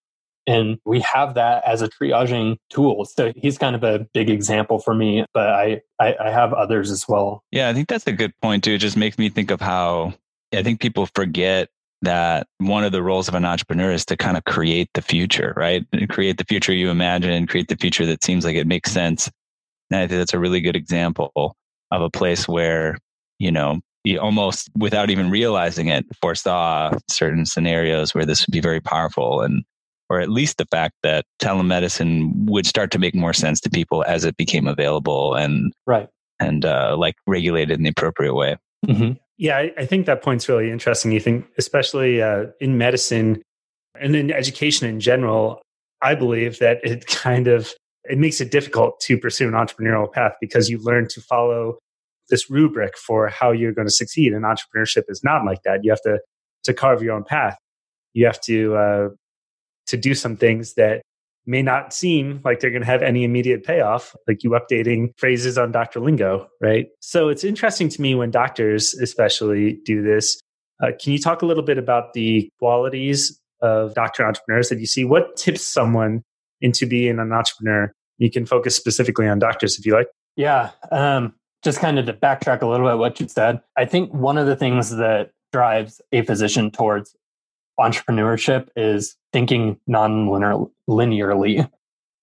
And 0.46 0.78
we 0.84 1.00
have 1.00 1.34
that 1.34 1.62
as 1.64 1.82
a 1.82 1.88
triaging 1.88 2.56
tool. 2.68 3.04
So 3.04 3.32
he's 3.36 3.58
kind 3.58 3.76
of 3.76 3.84
a 3.84 4.00
big 4.12 4.28
example 4.28 4.80
for 4.80 4.92
me, 4.92 5.24
but 5.32 5.48
I, 5.48 5.80
I, 6.00 6.16
I 6.20 6.30
have 6.30 6.52
others 6.52 6.90
as 6.90 7.06
well. 7.08 7.44
Yeah, 7.52 7.68
I 7.68 7.74
think 7.74 7.88
that's 7.88 8.06
a 8.06 8.12
good 8.12 8.32
point 8.42 8.64
too. 8.64 8.72
It 8.72 8.78
just 8.78 8.96
makes 8.96 9.18
me 9.18 9.28
think 9.28 9.50
of 9.50 9.60
how 9.60 10.14
I 10.52 10.62
think 10.62 10.80
people 10.80 11.06
forget 11.14 11.68
that 12.02 12.48
one 12.58 12.82
of 12.82 12.90
the 12.90 13.02
roles 13.02 13.28
of 13.28 13.34
an 13.34 13.44
entrepreneur 13.44 13.92
is 13.92 14.04
to 14.06 14.16
kind 14.16 14.36
of 14.36 14.44
create 14.44 14.90
the 14.94 15.02
future, 15.02 15.54
right? 15.56 15.86
Create 16.08 16.36
the 16.36 16.44
future 16.44 16.74
you 16.74 16.90
imagine, 16.90 17.46
create 17.46 17.68
the 17.68 17.76
future 17.76 18.04
that 18.06 18.24
seems 18.24 18.44
like 18.44 18.56
it 18.56 18.66
makes 18.66 18.90
sense. 18.90 19.30
And 19.92 20.00
I 20.02 20.06
think 20.06 20.20
that's 20.20 20.34
a 20.34 20.38
really 20.38 20.60
good 20.60 20.76
example 20.76 21.56
of 21.90 22.02
a 22.02 22.10
place 22.10 22.48
where, 22.48 22.96
you 23.38 23.50
know, 23.50 23.80
you 24.04 24.18
almost 24.18 24.70
without 24.76 25.10
even 25.10 25.30
realizing 25.30 25.88
it 25.88 26.04
foresaw 26.20 26.92
certain 27.08 27.46
scenarios 27.46 28.14
where 28.14 28.24
this 28.24 28.46
would 28.46 28.52
be 28.52 28.60
very 28.60 28.80
powerful 28.80 29.42
and 29.42 29.64
or 30.10 30.20
at 30.20 30.28
least 30.28 30.58
the 30.58 30.66
fact 30.66 30.94
that 31.02 31.24
telemedicine 31.40 32.32
would 32.46 32.66
start 32.66 32.90
to 32.90 32.98
make 32.98 33.14
more 33.14 33.32
sense 33.32 33.60
to 33.60 33.70
people 33.70 34.04
as 34.06 34.24
it 34.24 34.36
became 34.36 34.66
available 34.66 35.34
and 35.34 35.72
right 35.86 36.08
and 36.40 36.64
uh, 36.64 36.96
like 36.98 37.14
regulated 37.26 37.76
in 37.76 37.84
the 37.84 37.90
appropriate 37.90 38.34
way. 38.34 38.56
Mm-hmm. 38.86 39.12
Yeah, 39.38 39.58
I, 39.58 39.72
I, 39.78 39.86
think 39.86 40.06
that 40.06 40.22
point's 40.22 40.48
really 40.48 40.70
interesting. 40.70 41.12
You 41.12 41.20
think, 41.20 41.46
especially 41.56 42.20
uh, 42.20 42.46
in 42.60 42.78
medicine 42.78 43.42
and 44.00 44.16
in 44.16 44.32
education 44.32 44.88
in 44.88 44.98
general, 44.98 45.62
I 46.02 46.14
believe 46.14 46.58
that 46.58 46.80
it 46.84 47.06
kind 47.24 47.46
of 47.46 47.72
it 48.04 48.18
makes 48.18 48.40
it 48.40 48.50
difficult 48.50 49.00
to 49.00 49.16
pursue 49.16 49.46
an 49.46 49.54
entrepreneurial 49.54 50.10
path 50.10 50.32
because 50.40 50.68
you 50.68 50.78
learn 50.78 51.06
to 51.08 51.20
follow 51.20 51.78
this 52.28 52.50
rubric 52.50 52.96
for 52.96 53.28
how 53.28 53.52
you're 53.52 53.72
going 53.72 53.86
to 53.86 53.92
succeed. 53.92 54.32
And 54.32 54.44
entrepreneurship 54.44 55.04
is 55.08 55.22
not 55.22 55.44
like 55.44 55.62
that. 55.64 55.80
You 55.82 55.90
have 55.92 56.02
to 56.02 56.18
to 56.64 56.74
carve 56.74 57.02
your 57.02 57.14
own 57.14 57.24
path. 57.24 57.56
You 58.12 58.26
have 58.26 58.40
to 58.42 58.76
uh, 58.76 59.08
to 59.86 59.96
do 59.96 60.14
some 60.14 60.36
things 60.36 60.74
that 60.74 61.02
may 61.44 61.62
not 61.62 61.92
seem 61.92 62.40
like 62.44 62.60
they're 62.60 62.70
going 62.70 62.82
to 62.82 62.86
have 62.86 63.02
any 63.02 63.24
immediate 63.24 63.64
payoff, 63.64 64.14
like 64.28 64.44
you 64.44 64.50
updating 64.50 65.10
phrases 65.18 65.58
on 65.58 65.72
Dr. 65.72 65.98
Lingo, 65.98 66.48
right? 66.60 66.86
So 67.00 67.28
it's 67.28 67.42
interesting 67.42 67.88
to 67.88 68.00
me 68.00 68.14
when 68.14 68.30
doctors, 68.30 68.94
especially, 68.94 69.80
do 69.84 70.02
this. 70.02 70.40
Uh, 70.80 70.92
can 71.00 71.12
you 71.12 71.18
talk 71.18 71.42
a 71.42 71.46
little 71.46 71.62
bit 71.62 71.78
about 71.78 72.12
the 72.12 72.48
qualities 72.58 73.40
of 73.60 73.94
doctor 73.94 74.24
entrepreneurs 74.24 74.68
that 74.68 74.78
you 74.78 74.86
see? 74.86 75.04
What 75.04 75.36
tips 75.36 75.66
someone 75.66 76.22
into 76.62 76.86
being 76.86 77.18
an 77.18 77.32
entrepreneur? 77.32 77.92
You 78.18 78.30
can 78.30 78.46
focus 78.46 78.74
specifically 78.74 79.28
on 79.28 79.38
doctors 79.38 79.78
if 79.78 79.84
you 79.84 79.92
like. 79.92 80.08
Yeah. 80.36 80.70
Um, 80.90 81.34
just 81.62 81.78
kind 81.78 81.98
of 81.98 82.06
to 82.06 82.12
backtrack 82.14 82.62
a 82.62 82.66
little 82.66 82.88
bit 82.88 82.98
what 82.98 83.20
you 83.20 83.28
said, 83.28 83.60
I 83.76 83.84
think 83.84 84.12
one 84.14 84.38
of 84.38 84.46
the 84.46 84.56
things 84.56 84.96
that 84.96 85.30
drives 85.52 86.00
a 86.12 86.22
physician 86.22 86.70
towards 86.70 87.14
entrepreneurship 87.78 88.68
is 88.76 89.16
thinking 89.32 89.78
non-linearly. 89.86 91.70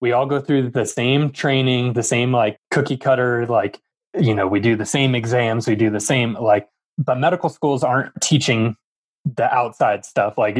We 0.02 0.12
all 0.12 0.25
go 0.25 0.39
through 0.39 0.69
the 0.71 0.86
same 0.86 1.32
training, 1.32 1.93
the 1.93 2.04
same 2.04 2.32
like 2.32 2.58
cookie 2.71 2.97
cutter, 2.97 3.45
like, 3.47 3.80
you 4.17 4.34
know, 4.34 4.47
we 4.47 4.60
do 4.60 4.75
the 4.75 4.86
same 4.86 5.15
exams, 5.15 5.67
we 5.67 5.75
do 5.75 5.89
the 5.89 5.99
same, 5.99 6.34
like, 6.34 6.67
but 6.97 7.19
medical 7.19 7.49
schools 7.49 7.84
aren't 7.84 8.12
teaching 8.21 8.75
the 9.25 9.54
outside 9.54 10.06
stuff. 10.06 10.38
Like, 10.38 10.58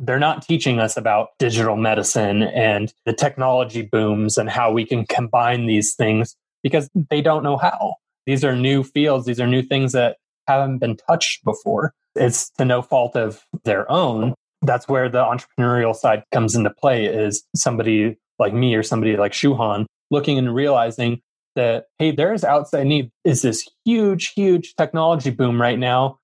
they're 0.00 0.18
not 0.18 0.42
teaching 0.42 0.78
us 0.78 0.96
about 0.96 1.30
digital 1.38 1.76
medicine 1.76 2.42
and 2.42 2.92
the 3.04 3.12
technology 3.12 3.82
booms 3.82 4.38
and 4.38 4.48
how 4.48 4.70
we 4.70 4.84
can 4.84 5.04
combine 5.06 5.66
these 5.66 5.94
things 5.94 6.36
because 6.62 6.88
they 7.10 7.20
don't 7.20 7.42
know 7.42 7.56
how. 7.56 7.94
These 8.26 8.44
are 8.44 8.54
new 8.54 8.82
fields, 8.82 9.26
these 9.26 9.40
are 9.40 9.46
new 9.46 9.62
things 9.62 9.92
that 9.92 10.16
haven't 10.46 10.78
been 10.78 10.96
touched 10.96 11.44
before. 11.44 11.92
It's 12.14 12.50
to 12.58 12.64
no 12.64 12.82
fault 12.82 13.16
of 13.16 13.42
their 13.64 13.90
own. 13.90 14.34
That's 14.62 14.88
where 14.88 15.08
the 15.08 15.22
entrepreneurial 15.22 15.94
side 15.94 16.24
comes 16.32 16.54
into 16.54 16.70
play 16.70 17.06
is 17.06 17.44
somebody 17.54 18.16
like 18.38 18.52
me 18.52 18.74
or 18.74 18.82
somebody 18.82 19.16
like 19.16 19.32
Shuhan 19.32 19.86
looking 20.10 20.38
and 20.38 20.54
realizing 20.54 21.20
that, 21.54 21.86
hey, 21.98 22.10
there's 22.10 22.44
outside 22.44 22.86
need 22.86 23.10
is 23.24 23.42
this 23.42 23.68
huge, 23.84 24.32
huge 24.34 24.74
technology 24.76 25.30
boom 25.30 25.60
right 25.60 25.78
now. 25.78 26.18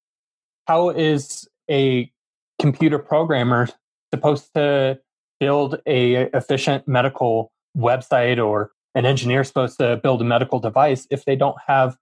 How 0.67 0.91
is 0.91 1.49
a 1.71 2.11
computer 2.65 2.99
programmer 2.99 3.69
supposed 4.11 4.49
to 4.55 4.99
build 5.39 5.79
a 5.87 6.31
efficient 6.35 6.89
medical 6.89 7.53
website 7.77 8.43
or 8.43 8.71
an 8.95 9.05
engineer 9.05 9.45
supposed 9.45 9.77
to 9.77 10.01
build 10.03 10.23
a 10.23 10.25
medical 10.25 10.59
device 10.59 11.07
if 11.11 11.27
they 11.27 11.37
don't 11.37 11.59
have 11.67 11.95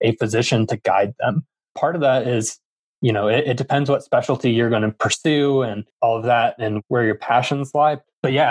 a 0.00 0.16
physician 0.16 0.66
to 0.66 0.76
guide 0.76 1.14
them? 1.20 1.46
Part 1.76 1.94
of 1.94 2.00
that 2.00 2.26
is 2.26 2.58
you 3.00 3.12
know 3.12 3.28
it, 3.28 3.46
it 3.46 3.56
depends 3.56 3.88
what 3.88 4.02
specialty 4.02 4.50
you're 4.50 4.70
going 4.70 4.82
to 4.82 4.90
pursue 4.90 5.62
and 5.62 5.84
all 6.02 6.18
of 6.18 6.24
that 6.24 6.56
and 6.58 6.82
where 6.88 7.04
your 7.04 7.14
passions 7.14 7.70
lie. 7.72 7.98
But 8.20 8.32
yeah 8.32 8.50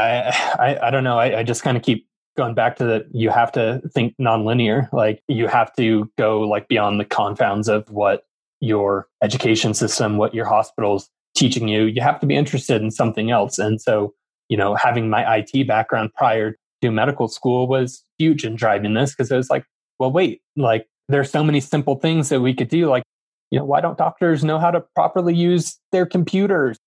i 0.57 0.67
i, 0.69 0.87
I 0.87 0.89
don't 0.89 1.03
know. 1.03 1.19
I, 1.19 1.39
I 1.39 1.43
just 1.43 1.63
kind 1.63 1.75
of 1.75 1.83
keep 1.83 2.07
going 2.37 2.53
back 2.53 2.77
to 2.77 2.85
that 2.85 3.07
you 3.11 3.29
have 3.29 3.51
to 3.51 3.81
think 3.93 4.15
nonlinear. 4.21 4.89
Like 4.93 5.21
you 5.27 5.47
have 5.47 5.75
to 5.75 6.09
go 6.17 6.39
like 6.39 6.69
beyond 6.69 6.97
the 6.97 7.05
confounds 7.05 7.67
of 7.67 7.89
what 7.89 8.23
your 8.59 9.07
education 9.21 9.73
system 9.73 10.17
what 10.17 10.33
your 10.33 10.45
hospitals 10.45 11.09
teaching 11.37 11.67
you 11.67 11.83
you 11.83 12.01
have 12.01 12.19
to 12.19 12.25
be 12.25 12.35
interested 12.35 12.81
in 12.81 12.91
something 12.91 13.31
else. 13.31 13.59
And 13.59 13.79
so 13.79 14.13
you 14.49 14.57
know 14.57 14.75
having 14.75 15.09
my 15.09 15.25
it 15.39 15.67
background 15.67 16.13
prior 16.15 16.57
to 16.81 16.91
medical 16.91 17.27
school 17.27 17.67
was 17.67 18.03
huge 18.17 18.43
in 18.43 18.55
driving 18.55 18.93
this 18.93 19.11
because 19.11 19.31
it 19.31 19.37
was 19.37 19.49
like 19.49 19.65
well 19.99 20.11
wait 20.11 20.41
like 20.55 20.87
there's 21.09 21.31
so 21.31 21.43
many 21.43 21.59
simple 21.59 21.95
things 21.95 22.29
that 22.29 22.41
we 22.41 22.53
could 22.53 22.67
do 22.67 22.87
like 22.87 23.03
you 23.51 23.59
know 23.59 23.65
why 23.65 23.81
don't 23.81 23.97
doctors 23.97 24.43
know 24.43 24.59
how 24.59 24.71
to 24.71 24.81
properly 24.95 25.33
use 25.33 25.79
their 25.91 26.05
computers? 26.05 26.77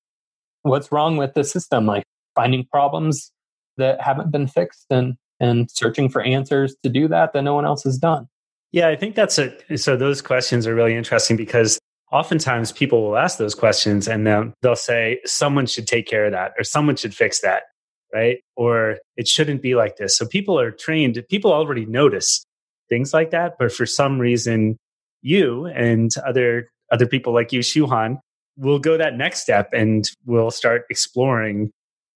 What's 0.63 0.93
wrong 0.93 1.17
with 1.17 1.35
the 1.35 1.45
system? 1.45 1.87
Like 1.87 2.05
finding 2.35 2.67
problems 2.67 3.33
that 3.79 4.01
haven't 4.01 4.31
been 4.31 4.47
fixed 4.47 4.87
and 4.91 5.17
and 5.39 5.71
searching 5.71 6.11
for 6.11 6.21
answers 6.21 6.77
to 6.83 6.91
do 6.91 7.09
that 7.09 7.33
that 7.33 7.43
no 7.43 7.55
one 7.55 7.65
else 7.65 7.85
has 7.85 7.97
done. 7.97 8.29
Yeah 8.73 8.89
i 8.89 8.97
think 8.97 9.15
that's 9.15 9.39
a 9.39 9.77
so 9.77 9.97
those 9.97 10.21
questions 10.23 10.67
are 10.67 10.75
really 10.75 10.95
interesting 10.95 11.37
because 11.37 11.79
oftentimes 12.13 12.73
people 12.73 13.03
will 13.03 13.17
ask 13.17 13.39
those 13.39 13.55
questions 13.55 14.09
and 14.09 14.27
then 14.27 14.53
they'll 14.63 14.77
say 14.77 15.21
someone 15.25 15.67
should 15.67 15.87
take 15.87 16.07
care 16.07 16.27
of 16.27 16.33
that 16.33 16.53
or 16.59 16.65
someone 16.65 16.97
should 16.97 17.15
fix 17.15 17.41
that 17.41 17.65
right 18.13 18.39
or 18.57 18.99
it 19.17 19.29
shouldn't 19.29 19.63
be 19.63 19.75
like 19.75 19.97
this 19.97 20.17
so 20.17 20.27
people 20.27 20.59
are 20.59 20.71
trained 20.71 21.23
people 21.31 21.53
already 21.53 21.87
notice 21.87 22.45
things 22.89 23.15
like 23.15 23.31
that 23.31 23.55
but 23.59 23.73
for 23.73 23.87
some 23.87 24.19
reason 24.19 24.77
you 25.23 25.67
and 25.67 26.11
other 26.27 26.69
other 26.91 27.07
people 27.07 27.33
like 27.33 27.53
you, 27.53 27.61
Shuhan, 27.61 28.19
will 28.57 28.79
go 28.79 28.97
that 28.97 29.17
next 29.17 29.41
step 29.41 29.69
and 29.73 30.11
we'll 30.27 30.51
start 30.51 30.85
exploring 30.91 31.71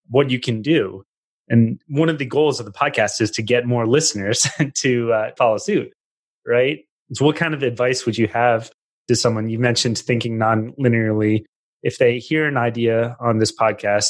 what 0.09 0.31
you 0.31 0.39
can 0.39 0.63
do. 0.63 1.05
And 1.49 1.81
one 1.89 2.09
of 2.09 2.19
the 2.19 2.27
goals 2.27 2.59
of 2.59 2.67
the 2.67 2.73
podcast 2.73 3.21
is 3.21 3.31
to 3.33 3.43
get 3.43 3.67
more 3.67 3.87
listeners 3.87 4.47
to 4.75 5.13
uh, 5.13 5.31
follow 5.37 5.59
suit, 5.59 5.93
right? 6.47 6.81
So, 7.13 7.25
what 7.25 7.37
kind 7.37 7.55
of 7.55 7.63
advice 7.63 8.07
would 8.07 8.17
you 8.17 8.29
have 8.29 8.71
to 9.09 9.17
someone? 9.17 9.49
You 9.49 9.59
mentioned 9.59 9.99
thinking 9.99 10.39
non-linearly. 10.39 11.45
If 11.83 11.99
they 11.99 12.19
hear 12.19 12.47
an 12.47 12.57
idea 12.57 13.17
on 13.21 13.39
this 13.39 13.55
podcast 13.55 14.09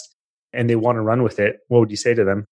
and 0.52 0.70
they 0.70 0.76
want 0.76 0.96
to 0.96 1.00
run 1.00 1.22
with 1.22 1.38
it, 1.38 1.60
what 1.68 1.80
would 1.80 1.90
you 1.90 1.96
say 1.96 2.14
to 2.14 2.24
them? 2.24 2.44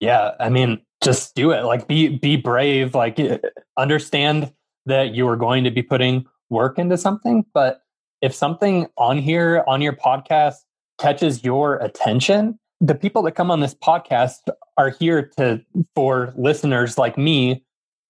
Yeah, 0.00 0.32
I 0.40 0.48
mean, 0.48 0.80
just 1.02 1.34
do 1.34 1.50
it. 1.50 1.64
Like, 1.64 1.86
be 1.86 2.08
be 2.08 2.36
brave. 2.36 2.94
Like, 2.94 3.20
eh, 3.20 3.38
understand 3.76 4.52
that 4.86 5.14
you 5.14 5.28
are 5.28 5.36
going 5.36 5.64
to 5.64 5.70
be 5.70 5.82
putting 5.82 6.24
work 6.48 6.78
into 6.78 6.96
something. 6.96 7.44
But 7.52 7.82
if 8.22 8.34
something 8.34 8.86
on 8.96 9.18
here, 9.18 9.64
on 9.66 9.82
your 9.82 9.92
podcast, 9.92 10.56
catches 10.98 11.42
your 11.44 11.76
attention, 11.76 12.58
the 12.80 12.94
people 12.94 13.22
that 13.22 13.32
come 13.32 13.50
on 13.50 13.60
this 13.60 13.74
podcast 13.74 14.38
are 14.76 14.90
here 14.90 15.30
to 15.36 15.62
for 15.94 16.32
listeners 16.36 16.96
like 16.98 17.18
me 17.18 17.64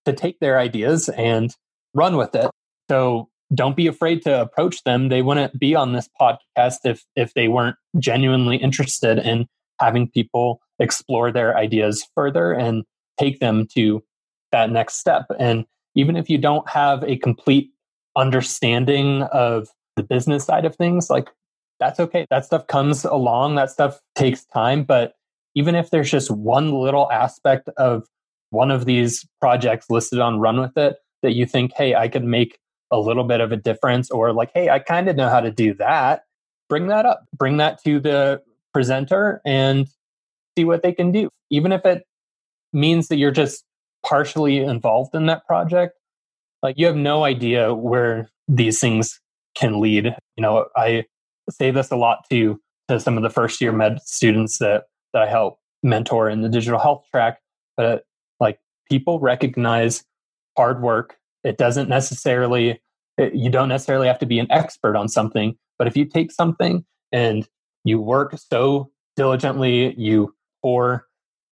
to 0.05 0.13
take 0.13 0.41
their 0.41 0.59
ideas 0.59 1.09
and 1.11 1.55
run 1.95 2.17
with 2.17 2.35
it. 2.35 2.51
So 2.89 3.29
don't 3.55 3.77
be 3.77 3.87
afraid 3.87 4.23
to 4.23 4.41
approach 4.41 4.83
them. 4.85 5.09
They 5.09 5.23
wouldn't 5.23 5.59
be 5.59 5.75
on 5.75 5.93
this 5.93 6.09
podcast 6.21 6.79
if 6.85 7.05
if 7.17 7.35
they 7.35 7.49
weren't 7.49 7.77
genuinely 7.99 8.57
interested 8.57 9.19
in 9.19 9.47
having 9.81 10.09
people 10.09 10.61
explore 10.79 11.33
their 11.33 11.57
ideas 11.57 12.07
further 12.15 12.53
and 12.53 12.85
take 13.19 13.41
them 13.41 13.67
to 13.75 14.03
that 14.53 14.71
next 14.71 14.95
step. 14.95 15.27
And 15.39 15.65
even 15.95 16.17
if 16.17 16.31
you 16.31 16.39
don't 16.39 16.69
have 16.69 17.03
a 17.05 17.17
complete 17.17 17.71
understanding 18.17 19.23
of 19.33 19.69
the 19.97 20.03
business 20.03 20.45
side 20.45 20.65
of 20.65 20.77
things, 20.77 21.11
like 21.11 21.29
that's 21.79 21.99
okay. 21.99 22.27
That 22.31 22.45
stuff 22.45 22.67
comes 22.67 23.05
along, 23.05 23.55
that 23.57 23.71
stuff 23.71 24.01
takes 24.15 24.45
time. 24.47 24.85
But 24.85 25.15
even 25.55 25.75
if 25.75 25.91
there's 25.91 26.11
just 26.11 26.31
one 26.31 26.73
little 26.73 27.11
aspect 27.11 27.69
of 27.77 28.07
one 28.51 28.71
of 28.71 28.85
these 28.85 29.27
projects 29.41 29.87
listed 29.91 30.21
on 30.21 30.39
Run 30.41 30.61
With 30.61 30.77
It 30.77 30.97
that 31.23 31.35
you 31.35 31.47
think, 31.47 31.73
hey, 31.77 31.95
I 31.95 32.09
could 32.09 32.25
make 32.25 32.59
a 32.91 32.99
little 32.99 33.25
bit 33.25 33.41
of 33.41 33.53
a 33.53 33.57
difference, 33.57 34.11
or 34.11 34.33
like, 34.33 34.51
hey, 34.55 34.69
I 34.69 34.79
kind 34.79 35.09
of 35.09 35.17
know 35.17 35.29
how 35.29 35.41
to 35.41 35.51
do 35.51 35.75
that, 35.75 36.25
bring 36.69 36.89
that 36.89 37.07
up, 37.07 37.25
bring 37.37 37.59
that 37.59 37.83
to 37.85 38.01
the 38.01 38.43
presenter 38.73 39.41
and 39.45 39.87
see 40.57 40.65
what 40.65 40.83
they 40.83 40.93
can 40.93 41.13
do. 41.13 41.29
Even 41.51 41.73
if 41.73 41.85
it 41.85 42.05
means 42.73 43.09
that 43.09 43.17
you're 43.17 43.31
just 43.31 43.65
partially 44.05 44.59
involved 44.59 45.15
in 45.15 45.27
that 45.27 45.47
project, 45.47 45.95
like 46.63 46.77
you 46.79 46.87
have 46.87 46.97
no 46.97 47.25
idea 47.25 47.75
where 47.75 48.29
these 48.49 48.81
things 48.81 49.21
can 49.55 49.81
lead. 49.81 50.15
You 50.37 50.43
know, 50.43 50.67
I 50.77 51.05
say 51.51 51.71
this 51.71 51.91
a 51.91 51.97
lot 51.97 52.25
to 52.31 52.61
to 52.89 53.01
some 53.01 53.17
of 53.17 53.23
the 53.23 53.31
first 53.31 53.61
year 53.61 53.73
med 53.73 54.01
students 54.03 54.59
that 54.59 54.85
that 55.13 55.23
I 55.23 55.27
help 55.29 55.59
mentor 55.83 56.29
in 56.29 56.43
the 56.43 56.49
digital 56.49 56.79
health 56.79 57.05
track, 57.11 57.41
but 57.77 58.05
like 58.39 58.59
people 58.89 59.21
recognize 59.21 60.05
hard 60.57 60.83
work. 60.83 61.17
It 61.45 61.59
doesn't 61.59 61.89
necessarily 61.89 62.81
it, 63.19 63.35
you 63.35 63.51
don't 63.51 63.69
necessarily 63.69 64.09
have 64.09 64.19
to 64.21 64.27
be 64.27 64.39
an 64.39 64.51
expert 64.51 64.97
on 64.97 65.09
something, 65.09 65.57
but 65.79 65.87
if 65.87 65.97
you 65.97 66.05
take 66.05 66.33
something 66.33 66.85
and 67.13 67.47
you 67.85 68.01
work 68.01 68.35
so 68.39 68.91
diligently, 69.17 69.95
you 69.99 70.35
pour 70.63 71.07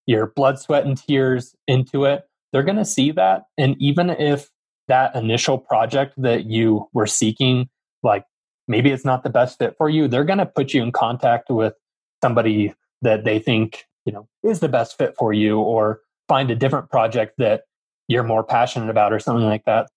your 0.07 0.33
blood, 0.35 0.59
sweat, 0.59 0.87
and 0.87 0.97
tears 0.97 1.55
into 1.67 2.05
it, 2.05 2.25
they're 2.53 2.63
going 2.63 2.77
to 2.77 2.85
see 2.85 3.11
that. 3.13 3.45
And 3.59 3.77
even 3.79 4.11
if 4.11 4.49
that 4.89 5.15
initial 5.15 5.59
project 5.59 6.15
that 6.17 6.47
you 6.47 6.89
were 6.95 7.07
seeking, 7.07 7.69
like 8.03 8.25
maybe 8.67 8.91
it's 8.91 9.05
not 9.05 9.23
the 9.23 9.31
best 9.31 9.59
fit 9.59 9.75
for 9.77 9.91
you, 9.91 10.09
they're 10.09 10.25
going 10.25 10.39
to 10.39 10.47
put 10.47 10.73
you 10.73 10.83
in 10.83 10.93
contact 10.93 11.51
with 11.51 11.75
somebody 12.23 12.75
that 13.03 13.25
they 13.25 13.39
think, 13.39 13.85
you 14.07 14.13
know, 14.13 14.27
is 14.43 14.61
the 14.61 14.69
best 14.69 14.97
fit 14.97 15.15
for 15.19 15.33
you 15.33 15.59
or 15.59 16.01
find 16.27 16.51
a 16.51 16.57
different 16.57 16.91
project 16.91 17.35
that 17.39 17.63
you're 18.09 18.25
more 18.25 18.43
passionate 18.43 18.91
about 18.91 19.13
or 19.13 19.21
something 19.21 19.47
like 19.47 19.65
that. 19.67 19.89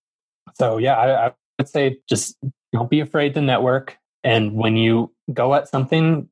So 0.56 0.78
yeah, 0.78 0.96
I, 0.96 1.28
I 1.28 1.32
would 1.58 1.70
say 1.70 1.98
just 2.08 2.38
don't 2.74 2.90
be 2.90 3.00
afraid 3.00 3.34
to 3.34 3.42
network. 3.42 3.98
And 4.24 4.54
when 4.54 4.76
you 4.76 5.12
go 5.34 5.56
at 5.56 5.68
something, 5.68 6.30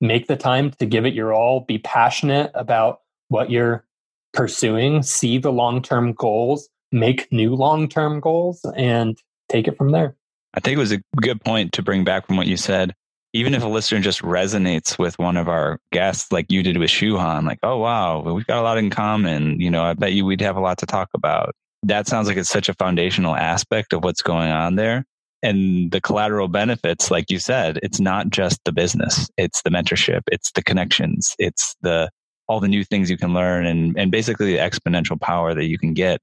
make 0.00 0.26
the 0.26 0.36
time 0.36 0.70
to 0.72 0.86
give 0.86 1.06
it 1.06 1.14
your 1.14 1.32
all, 1.32 1.60
be 1.60 1.78
passionate 1.78 2.50
about 2.54 3.00
what 3.28 3.50
you're 3.50 3.84
pursuing, 4.32 5.02
see 5.02 5.38
the 5.38 5.52
long 5.52 5.80
term 5.80 6.12
goals, 6.12 6.68
make 6.92 7.30
new 7.32 7.54
long 7.54 7.88
term 7.88 8.20
goals, 8.20 8.64
and 8.76 9.16
take 9.48 9.68
it 9.68 9.76
from 9.76 9.90
there. 9.90 10.16
I 10.54 10.60
think 10.60 10.76
it 10.76 10.80
was 10.80 10.92
a 10.92 11.02
good 11.20 11.42
point 11.44 11.72
to 11.72 11.82
bring 11.82 12.04
back 12.04 12.26
from 12.26 12.36
what 12.36 12.46
you 12.46 12.56
said. 12.56 12.94
Even 13.34 13.52
if 13.52 13.62
a 13.62 13.68
listener 13.68 14.00
just 14.00 14.22
resonates 14.22 14.98
with 14.98 15.18
one 15.18 15.36
of 15.36 15.48
our 15.48 15.78
guests, 15.92 16.30
like 16.30 16.50
you 16.50 16.62
did 16.62 16.78
with 16.78 16.88
Shuhan, 16.88 17.44
like, 17.44 17.58
oh, 17.64 17.78
wow, 17.78 18.20
we've 18.20 18.46
got 18.46 18.60
a 18.60 18.62
lot 18.62 18.78
in 18.78 18.90
common. 18.90 19.60
You 19.60 19.70
know, 19.70 19.82
I 19.82 19.94
bet 19.94 20.12
you 20.12 20.24
we'd 20.24 20.40
have 20.40 20.56
a 20.56 20.60
lot 20.60 20.78
to 20.78 20.86
talk 20.86 21.08
about. 21.14 21.52
That 21.82 22.06
sounds 22.06 22.28
like 22.28 22.36
it's 22.36 22.48
such 22.48 22.68
a 22.68 22.74
foundational 22.74 23.34
aspect 23.34 23.92
of 23.92 24.04
what's 24.04 24.22
going 24.22 24.50
on 24.50 24.76
there. 24.76 25.04
And 25.42 25.90
the 25.90 26.00
collateral 26.00 26.48
benefits, 26.48 27.10
like 27.10 27.30
you 27.30 27.38
said, 27.38 27.78
it's 27.82 28.00
not 28.00 28.30
just 28.30 28.60
the 28.64 28.72
business, 28.72 29.28
it's 29.36 29.60
the 29.62 29.70
mentorship, 29.70 30.22
it's 30.28 30.50
the 30.52 30.62
connections, 30.62 31.34
it's 31.38 31.76
the 31.82 32.08
all 32.48 32.60
the 32.60 32.68
new 32.68 32.84
things 32.84 33.10
you 33.10 33.16
can 33.16 33.34
learn 33.34 33.66
and, 33.66 33.98
and 33.98 34.10
basically 34.10 34.46
the 34.46 34.58
exponential 34.58 35.20
power 35.20 35.54
that 35.54 35.64
you 35.64 35.78
can 35.78 35.92
get 35.92 36.20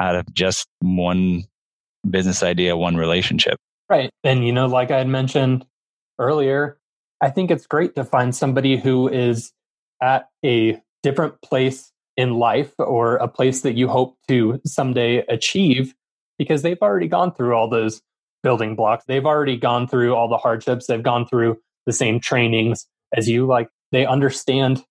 out 0.00 0.16
of 0.16 0.32
just 0.32 0.66
one 0.80 1.44
business 2.08 2.42
idea, 2.42 2.76
one 2.76 2.96
relationship. 2.96 3.58
Right. 3.88 4.10
And, 4.22 4.46
you 4.46 4.52
know, 4.52 4.66
like 4.66 4.90
I 4.90 4.98
had 4.98 5.08
mentioned 5.08 5.64
earlier, 6.18 6.78
I 7.20 7.30
think 7.30 7.50
it's 7.50 7.66
great 7.66 7.94
to 7.96 8.04
find 8.04 8.34
somebody 8.34 8.76
who 8.76 9.08
is 9.08 9.52
at 10.02 10.28
a 10.44 10.80
different 11.02 11.40
place 11.42 11.92
in 12.16 12.34
life 12.34 12.72
or 12.78 13.16
a 13.16 13.28
place 13.28 13.62
that 13.62 13.74
you 13.74 13.88
hope 13.88 14.16
to 14.28 14.60
someday 14.64 15.18
achieve 15.28 15.94
because 16.38 16.62
they've 16.62 16.80
already 16.82 17.08
gone 17.08 17.32
through 17.32 17.54
all 17.54 17.68
those 17.68 18.02
building 18.42 18.76
blocks. 18.76 19.04
They've 19.06 19.24
already 19.24 19.56
gone 19.56 19.88
through 19.88 20.14
all 20.14 20.28
the 20.28 20.36
hardships. 20.36 20.86
They've 20.86 21.02
gone 21.02 21.26
through 21.26 21.58
the 21.86 21.92
same 21.92 22.20
trainings 22.20 22.86
as 23.16 23.28
you. 23.28 23.46
Like 23.46 23.68
they 23.92 24.06
understand 24.06 24.84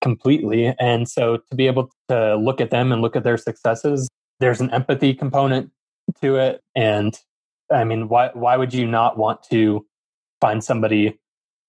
completely. 0.00 0.74
And 0.78 1.08
so 1.08 1.38
to 1.38 1.56
be 1.56 1.66
able 1.66 1.90
to 2.08 2.36
look 2.36 2.60
at 2.60 2.70
them 2.70 2.92
and 2.92 3.02
look 3.02 3.16
at 3.16 3.24
their 3.24 3.36
successes, 3.36 4.08
there's 4.38 4.60
an 4.60 4.70
empathy 4.70 5.14
component 5.14 5.70
to 6.22 6.36
it. 6.36 6.60
And 6.74 7.18
I 7.70 7.84
mean, 7.84 8.08
why 8.08 8.30
why 8.32 8.56
would 8.56 8.72
you 8.72 8.86
not 8.86 9.18
want 9.18 9.42
to 9.50 9.86
find 10.40 10.62
somebody 10.62 11.18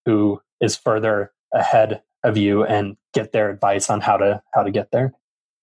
who 0.05 0.41
is 0.60 0.75
further 0.75 1.31
ahead 1.53 2.01
of 2.23 2.38
you 2.38 2.63
and 2.63 2.97
get 3.13 3.31
their 3.31 3.49
advice 3.49 3.89
on 3.89 4.01
how 4.01 4.17
to 4.17 4.41
how 4.53 4.63
to 4.63 4.71
get 4.71 4.91
there? 4.91 5.13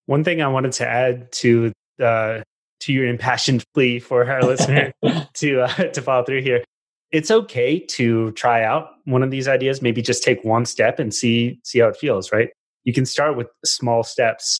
One 0.06 0.24
thing 0.24 0.42
I 0.42 0.48
wanted 0.48 0.72
to 0.72 0.88
add 0.88 1.30
to 1.32 1.72
uh, 2.02 2.40
to 2.80 2.92
your 2.92 3.06
impassioned 3.06 3.64
plea 3.74 3.98
for 3.98 4.28
our 4.30 4.42
listener 4.42 4.92
to 5.34 5.60
uh, 5.62 5.68
to 5.68 6.02
follow 6.02 6.24
through 6.24 6.42
here. 6.42 6.64
It's 7.10 7.30
okay 7.30 7.80
to 7.80 8.32
try 8.32 8.62
out 8.62 8.90
one 9.04 9.22
of 9.22 9.30
these 9.30 9.48
ideas. 9.48 9.80
Maybe 9.80 10.02
just 10.02 10.22
take 10.22 10.44
one 10.44 10.66
step 10.66 10.98
and 10.98 11.12
see 11.14 11.58
see 11.64 11.78
how 11.80 11.88
it 11.88 11.96
feels. 11.96 12.32
Right? 12.32 12.50
You 12.84 12.92
can 12.92 13.06
start 13.06 13.36
with 13.36 13.48
small 13.64 14.02
steps 14.02 14.58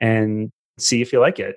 and 0.00 0.50
see 0.78 1.02
if 1.02 1.12
you 1.12 1.20
like 1.20 1.38
it. 1.38 1.56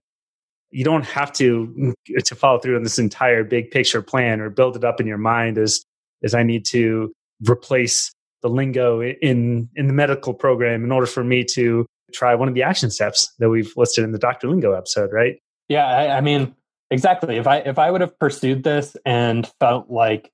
You 0.72 0.84
don't 0.86 1.06
have 1.06 1.34
to 1.34 1.94
to 2.24 2.36
follow 2.36 2.60
through 2.60 2.78
on 2.78 2.84
this 2.84 3.00
entire 3.00 3.44
big 3.44 3.72
picture 3.72 4.02
plan 4.02 4.40
or 4.40 4.50
build 4.50 4.76
it 4.76 4.84
up 4.84 5.02
in 5.02 5.08
your 5.08 5.18
mind 5.18 5.58
as 5.58 5.84
as 6.24 6.34
I 6.34 6.44
need 6.44 6.66
to 6.66 7.12
replace 7.50 8.12
the 8.42 8.50
lingo 8.50 9.02
in 9.02 9.70
in 9.76 9.88
the 9.88 9.94
medical 9.94 10.34
program 10.34 10.84
in 10.84 10.92
order 10.92 11.08
for 11.08 11.24
me 11.24 11.44
to 11.44 11.86
try 12.14 12.36
one 12.36 12.48
of 12.48 12.54
the 12.54 12.64
action 12.64 12.90
steps 12.90 13.34
that 13.40 13.50
we've 13.50 13.72
listed 13.78 14.04
in 14.04 14.12
the 14.12 14.20
Dr. 14.20 14.50
Lingo 14.50 14.74
episode, 14.74 15.12
right? 15.14 15.38
Yeah, 15.70 15.86
I, 15.86 16.18
I 16.18 16.22
mean, 16.22 16.56
exactly. 16.90 17.38
If 17.38 17.48
I 17.48 17.58
if 17.58 17.80
I 17.80 17.92
would 17.92 18.02
have 18.02 18.18
pursued 18.20 18.64
this 18.64 18.96
and 19.06 19.50
felt 19.60 19.90
like 19.90 20.32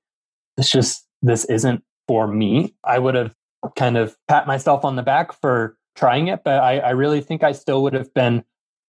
it's 0.56 0.70
just 0.70 1.06
this 1.22 1.44
isn't 1.46 1.82
for 2.06 2.26
me, 2.26 2.74
I 2.84 2.98
would 2.98 3.14
have 3.14 3.34
kind 3.76 3.96
of 3.96 4.16
pat 4.28 4.46
myself 4.46 4.84
on 4.84 4.96
the 4.96 5.02
back 5.02 5.32
for 5.32 5.76
trying 5.96 6.28
it. 6.28 6.42
But 6.44 6.60
I, 6.60 6.78
I 6.78 6.90
really 6.90 7.20
think 7.20 7.42
I 7.42 7.52
still 7.52 7.82
would 7.82 7.94
have 7.94 8.12
been 8.14 8.44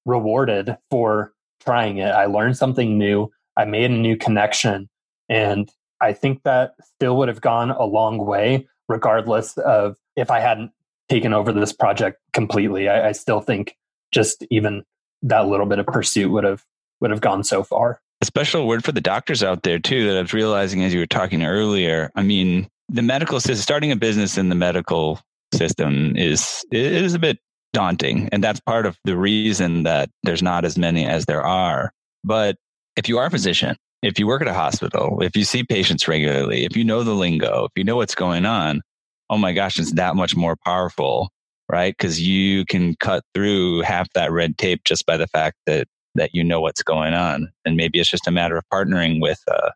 rewarded 0.06 0.78
for 0.90 1.34
trying 1.64 1.98
it. 1.98 2.10
I 2.10 2.26
learned 2.26 2.58
something 2.58 2.98
new. 2.98 3.30
I 3.58 3.66
made 3.66 3.92
a 3.92 3.94
new 3.94 4.16
connection. 4.16 4.90
And 5.28 5.70
I 6.02 6.14
think 6.14 6.44
that 6.44 6.76
still 6.82 7.18
would 7.18 7.28
have 7.28 7.42
gone 7.42 7.72
a 7.72 7.86
long 7.86 8.18
way, 8.18 8.68
regardless 8.88 9.58
of 9.58 9.98
if 10.16 10.32
I 10.32 10.40
hadn't 10.40 10.72
taken 11.10 11.34
over 11.34 11.52
this 11.52 11.74
project 11.74 12.20
completely. 12.34 12.88
I, 12.88 13.10
I 13.10 13.12
still 13.12 13.42
think 13.42 13.76
just 14.12 14.46
even 14.50 14.84
that 15.24 15.48
little 15.48 15.66
bit 15.66 15.80
of 15.80 15.86
pursuit 15.88 16.30
would 16.32 16.44
have 16.44 16.64
would 17.02 17.12
have 17.12 17.22
gone 17.22 17.44
so 17.44 17.64
far. 17.64 18.02
A 18.22 18.26
special 18.26 18.68
word 18.68 18.84
for 18.84 18.92
the 18.92 19.02
doctors 19.02 19.44
out 19.44 19.64
there 19.64 19.80
too 19.80 20.08
that 20.08 20.18
I 20.18 20.22
was 20.22 20.34
realizing 20.34 20.84
as 20.84 20.94
you 20.94 21.00
were 21.00 21.08
talking 21.08 21.44
earlier. 21.44 22.12
I 22.16 22.24
mean, 22.24 22.68
the 22.90 23.02
medical 23.02 23.40
system, 23.40 23.62
starting 23.62 23.92
a 23.92 23.96
business 23.96 24.38
in 24.38 24.50
the 24.50 24.56
medical 24.56 25.20
system 25.54 26.16
is 26.16 26.66
is 26.72 27.14
a 27.14 27.20
bit 27.20 27.40
daunting, 27.74 28.30
and 28.32 28.44
that's 28.44 28.60
part 28.60 28.86
of 28.86 28.98
the 29.06 29.18
reason 29.18 29.84
that 29.84 30.10
there's 30.24 30.44
not 30.44 30.66
as 30.66 30.78
many 30.78 31.06
as 31.06 31.26
there 31.26 31.44
are. 31.44 31.94
But 32.24 32.58
if 32.96 33.08
you 33.08 33.18
are 33.18 33.28
a 33.28 33.32
physician, 33.32 33.78
if 34.02 34.20
you 34.20 34.28
work 34.28 34.42
at 34.42 34.48
a 34.48 34.54
hospital, 34.54 35.22
if 35.22 35.36
you 35.36 35.44
see 35.44 35.64
patients 35.64 36.08
regularly, 36.08 36.66
if 36.66 36.76
you 36.76 36.84
know 36.84 37.04
the 37.04 37.14
lingo, 37.14 37.66
if 37.66 37.72
you 37.76 37.84
know 37.84 37.98
what's 37.98 38.16
going 38.16 38.46
on, 38.46 38.82
oh 39.30 39.38
my 39.38 39.54
gosh, 39.54 39.80
it's 39.80 39.94
that 39.94 40.16
much 40.16 40.36
more 40.36 40.56
powerful, 40.66 41.30
right? 41.70 41.96
Because 41.98 42.22
you 42.22 42.66
can 42.66 42.96
cut 42.96 43.24
through 43.34 43.82
half 43.82 44.08
that 44.14 44.32
red 44.32 44.58
tape 44.58 44.82
just 44.86 45.06
by 45.06 45.18
the 45.18 45.28
fact 45.28 45.58
that 45.66 45.88
that 46.16 46.32
you 46.34 46.44
know 46.44 46.60
what's 46.60 46.82
going 46.82 47.14
on, 47.14 47.50
and 47.66 47.78
maybe 47.78 48.00
it's 48.00 48.10
just 48.10 48.28
a 48.28 48.32
matter 48.32 48.58
of 48.58 48.64
partnering 48.74 49.22
with, 49.22 49.40
a, 49.48 49.72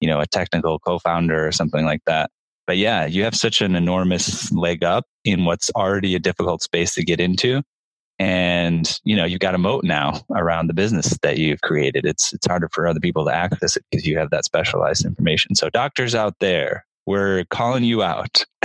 you 0.00 0.08
know, 0.08 0.20
a 0.20 0.26
technical 0.26 0.78
co-founder 0.78 1.46
or 1.46 1.50
something 1.50 1.84
like 1.84 2.02
that. 2.06 2.30
But 2.66 2.76
yeah, 2.76 3.06
you 3.06 3.24
have 3.24 3.34
such 3.34 3.62
an 3.62 3.74
enormous 3.74 4.52
leg 4.52 4.84
up 4.84 5.06
in 5.24 5.46
what's 5.46 5.70
already 5.70 6.14
a 6.14 6.18
difficult 6.18 6.62
space 6.62 6.94
to 6.94 7.04
get 7.04 7.20
into. 7.20 7.62
And, 8.18 8.98
you 9.04 9.14
know, 9.14 9.24
you've 9.24 9.40
got 9.40 9.54
a 9.54 9.58
moat 9.58 9.84
now 9.84 10.22
around 10.34 10.66
the 10.66 10.74
business 10.74 11.16
that 11.22 11.38
you've 11.38 11.60
created. 11.60 12.04
It's, 12.04 12.32
it's 12.32 12.46
harder 12.46 12.68
for 12.72 12.86
other 12.86 12.98
people 13.00 13.24
to 13.24 13.32
access 13.32 13.76
it 13.76 13.84
because 13.90 14.06
you 14.06 14.18
have 14.18 14.30
that 14.30 14.44
specialized 14.44 15.04
information. 15.04 15.54
So 15.54 15.70
doctors 15.70 16.14
out 16.16 16.34
there, 16.40 16.84
we're 17.06 17.44
calling 17.46 17.84
you 17.84 18.02
out. 18.02 18.44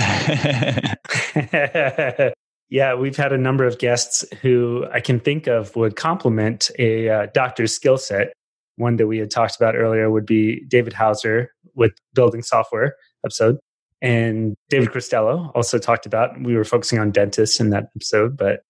yeah, 2.68 2.94
we've 2.94 3.16
had 3.16 3.32
a 3.32 3.38
number 3.38 3.64
of 3.64 3.78
guests 3.78 4.24
who 4.42 4.86
I 4.92 5.00
can 5.00 5.20
think 5.20 5.46
of 5.46 5.74
would 5.76 5.94
complement 5.94 6.70
a 6.78 7.08
uh, 7.08 7.26
doctor's 7.32 7.72
skill 7.72 7.96
set. 7.96 8.32
One 8.76 8.96
that 8.96 9.06
we 9.06 9.18
had 9.18 9.30
talked 9.30 9.54
about 9.56 9.76
earlier 9.76 10.10
would 10.10 10.26
be 10.26 10.64
David 10.66 10.92
Hauser 10.92 11.52
with 11.74 11.92
building 12.12 12.42
software 12.42 12.96
episode. 13.24 13.58
And 14.02 14.56
David 14.68 14.90
Cristello 14.90 15.52
also 15.54 15.78
talked 15.78 16.04
about, 16.04 16.42
we 16.42 16.56
were 16.56 16.64
focusing 16.64 16.98
on 16.98 17.12
dentists 17.12 17.60
in 17.60 17.70
that 17.70 17.88
episode, 17.96 18.36
but 18.36 18.62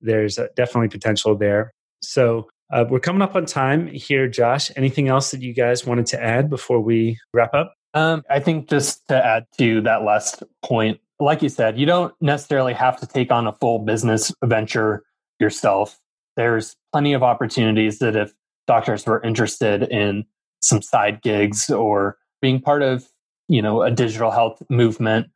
there's 0.00 0.38
definitely 0.56 0.88
potential 0.88 1.36
there. 1.36 1.72
So 2.02 2.48
uh, 2.70 2.84
we're 2.88 3.00
coming 3.00 3.22
up 3.22 3.34
on 3.34 3.46
time 3.46 3.86
here, 3.88 4.28
Josh. 4.28 4.70
Anything 4.76 5.08
else 5.08 5.30
that 5.30 5.42
you 5.42 5.54
guys 5.54 5.86
wanted 5.86 6.06
to 6.06 6.22
add 6.22 6.50
before 6.50 6.80
we 6.80 7.18
wrap 7.32 7.54
up? 7.54 7.74
Um, 7.94 8.22
I 8.30 8.40
think 8.40 8.68
just 8.68 9.06
to 9.08 9.24
add 9.24 9.46
to 9.58 9.80
that 9.82 10.02
last 10.02 10.42
point, 10.62 11.00
like 11.18 11.42
you 11.42 11.48
said, 11.48 11.78
you 11.78 11.86
don't 11.86 12.14
necessarily 12.20 12.74
have 12.74 13.00
to 13.00 13.06
take 13.06 13.32
on 13.32 13.46
a 13.46 13.52
full 13.52 13.80
business 13.80 14.32
venture 14.44 15.02
yourself. 15.40 15.98
There's 16.36 16.76
plenty 16.92 17.14
of 17.14 17.22
opportunities 17.22 17.98
that 17.98 18.14
if 18.14 18.32
doctors 18.66 19.06
were 19.06 19.22
interested 19.22 19.84
in 19.84 20.24
some 20.60 20.82
side 20.82 21.22
gigs 21.22 21.70
or 21.70 22.18
being 22.40 22.60
part 22.60 22.82
of, 22.82 23.08
you 23.48 23.62
know, 23.62 23.82
a 23.82 23.90
digital 23.90 24.30
health 24.30 24.62
movement, 24.68 25.28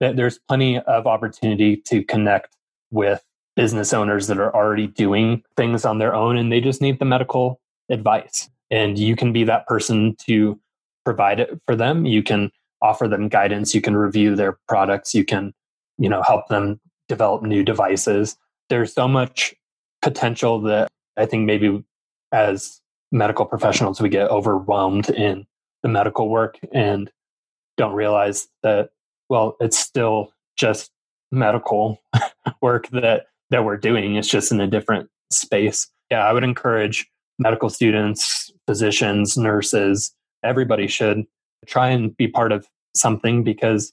that 0.00 0.16
there's 0.16 0.38
plenty 0.48 0.78
of 0.78 1.06
opportunity 1.06 1.76
to 1.88 2.02
connect 2.04 2.56
with 2.90 3.22
business 3.56 3.92
owners 3.92 4.26
that 4.26 4.38
are 4.38 4.54
already 4.54 4.86
doing 4.86 5.42
things 5.56 5.84
on 5.84 5.98
their 5.98 6.14
own 6.14 6.36
and 6.36 6.52
they 6.52 6.60
just 6.60 6.82
need 6.82 6.98
the 6.98 7.04
medical 7.04 7.60
advice. 7.90 8.50
And 8.70 8.98
you 8.98 9.16
can 9.16 9.32
be 9.32 9.44
that 9.44 9.66
person 9.66 10.14
to 10.26 10.60
provide 11.04 11.40
it 11.40 11.58
for 11.66 11.74
them. 11.74 12.04
You 12.04 12.22
can 12.22 12.52
offer 12.82 13.08
them 13.08 13.28
guidance. 13.28 13.74
You 13.74 13.80
can 13.80 13.96
review 13.96 14.36
their 14.36 14.58
products. 14.68 15.14
You 15.14 15.24
can, 15.24 15.54
you 15.98 16.08
know, 16.08 16.22
help 16.22 16.48
them 16.48 16.80
develop 17.08 17.42
new 17.42 17.62
devices. 17.62 18.36
There's 18.68 18.92
so 18.92 19.08
much 19.08 19.54
potential 20.02 20.60
that 20.62 20.88
I 21.16 21.26
think 21.26 21.46
maybe 21.46 21.82
as 22.32 22.80
medical 23.12 23.46
professionals 23.46 24.00
we 24.00 24.08
get 24.08 24.30
overwhelmed 24.30 25.10
in 25.10 25.46
the 25.82 25.88
medical 25.88 26.28
work 26.28 26.58
and 26.72 27.10
don't 27.76 27.94
realize 27.94 28.48
that 28.62 28.90
well 29.28 29.56
it's 29.60 29.78
still 29.78 30.32
just 30.56 30.90
medical 31.30 32.02
work 32.60 32.88
that 32.88 33.26
that 33.50 33.64
we're 33.64 33.76
doing. 33.76 34.16
It's 34.16 34.28
just 34.28 34.52
in 34.52 34.60
a 34.60 34.66
different 34.66 35.08
space. 35.30 35.88
Yeah 36.10 36.24
i 36.24 36.32
would 36.32 36.44
encourage 36.44 37.06
medical 37.38 37.68
students 37.68 38.50
physicians 38.66 39.36
nurses 39.36 40.14
everybody 40.44 40.86
should 40.86 41.24
try 41.66 41.88
and 41.88 42.16
be 42.16 42.28
part 42.28 42.52
of 42.52 42.66
something 42.94 43.42
because 43.42 43.92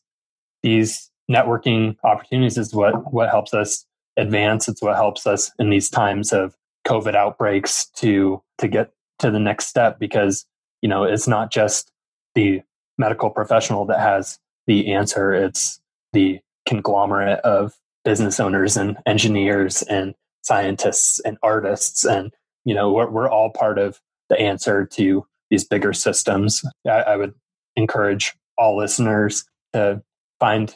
these 0.61 1.09
networking 1.29 1.95
opportunities 2.03 2.57
is 2.57 2.73
what 2.73 3.13
what 3.13 3.29
helps 3.29 3.53
us 3.53 3.85
advance. 4.17 4.67
It's 4.67 4.81
what 4.81 4.95
helps 4.95 5.25
us 5.25 5.51
in 5.59 5.69
these 5.69 5.89
times 5.89 6.31
of 6.31 6.55
covid 6.87 7.15
outbreaks 7.15 7.85
to 7.95 8.41
to 8.57 8.67
get 8.67 8.91
to 9.19 9.31
the 9.31 9.39
next 9.39 9.67
step 9.67 9.99
because 9.99 10.45
you 10.81 10.89
know 10.89 11.03
it's 11.03 11.27
not 11.27 11.51
just 11.51 11.91
the 12.35 12.61
medical 12.97 13.29
professional 13.29 13.85
that 13.85 13.99
has 13.99 14.39
the 14.67 14.93
answer. 14.93 15.33
It's 15.33 15.79
the 16.13 16.39
conglomerate 16.67 17.39
of 17.39 17.73
business 18.03 18.39
owners 18.39 18.77
and 18.77 18.97
engineers 19.05 19.81
and 19.83 20.13
scientists 20.41 21.19
and 21.21 21.37
artists 21.41 22.05
and 22.05 22.33
you 22.65 22.75
know 22.75 22.91
we're, 22.91 23.09
we're 23.09 23.29
all 23.29 23.49
part 23.49 23.79
of 23.79 23.99
the 24.29 24.39
answer 24.39 24.85
to 24.85 25.25
these 25.49 25.63
bigger 25.63 25.93
systems. 25.93 26.63
I, 26.85 26.89
I 26.89 27.15
would 27.15 27.33
encourage 27.75 28.33
all 28.57 28.77
listeners 28.77 29.45
to 29.73 30.01
find 30.39 30.75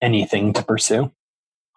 anything 0.00 0.52
to 0.52 0.62
pursue. 0.62 1.10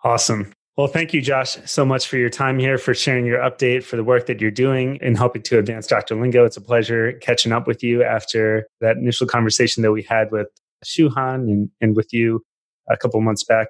Awesome. 0.04 0.54
Well, 0.78 0.88
thank 0.88 1.12
you, 1.12 1.22
Josh, 1.24 1.58
so 1.66 1.84
much 1.84 2.08
for 2.08 2.18
your 2.18 2.30
time 2.30 2.60
here, 2.60 2.78
for 2.78 2.94
sharing 2.94 3.26
your 3.26 3.40
update, 3.40 3.84
for 3.84 3.96
the 3.96 4.04
work 4.04 4.28
that 4.28 4.40
you're 4.40 4.52
doing 4.52 5.00
in 5.02 5.16
helping 5.16 5.42
to 5.44 5.58
advance 5.58 5.88
Dr. 5.88 6.16
Lingo. 6.16 6.46
It's 6.46 6.58
a 6.58 6.62
pleasure 6.62 7.14
catching 7.14 7.52
up 7.52 7.66
with 7.66 7.82
you 7.82 8.04
after 8.04 8.68
that 8.82 8.98
initial 8.98 9.26
conversation 9.26 9.82
that 9.82 9.92
we 9.92 10.04
had 10.04 10.32
with 10.32 10.48
Shuhan 10.86 11.50
and, 11.50 11.72
and 11.82 11.96
with 11.96 12.14
you 12.14 12.44
a 12.88 12.96
couple 12.96 13.20
months 13.22 13.44
back. 13.44 13.70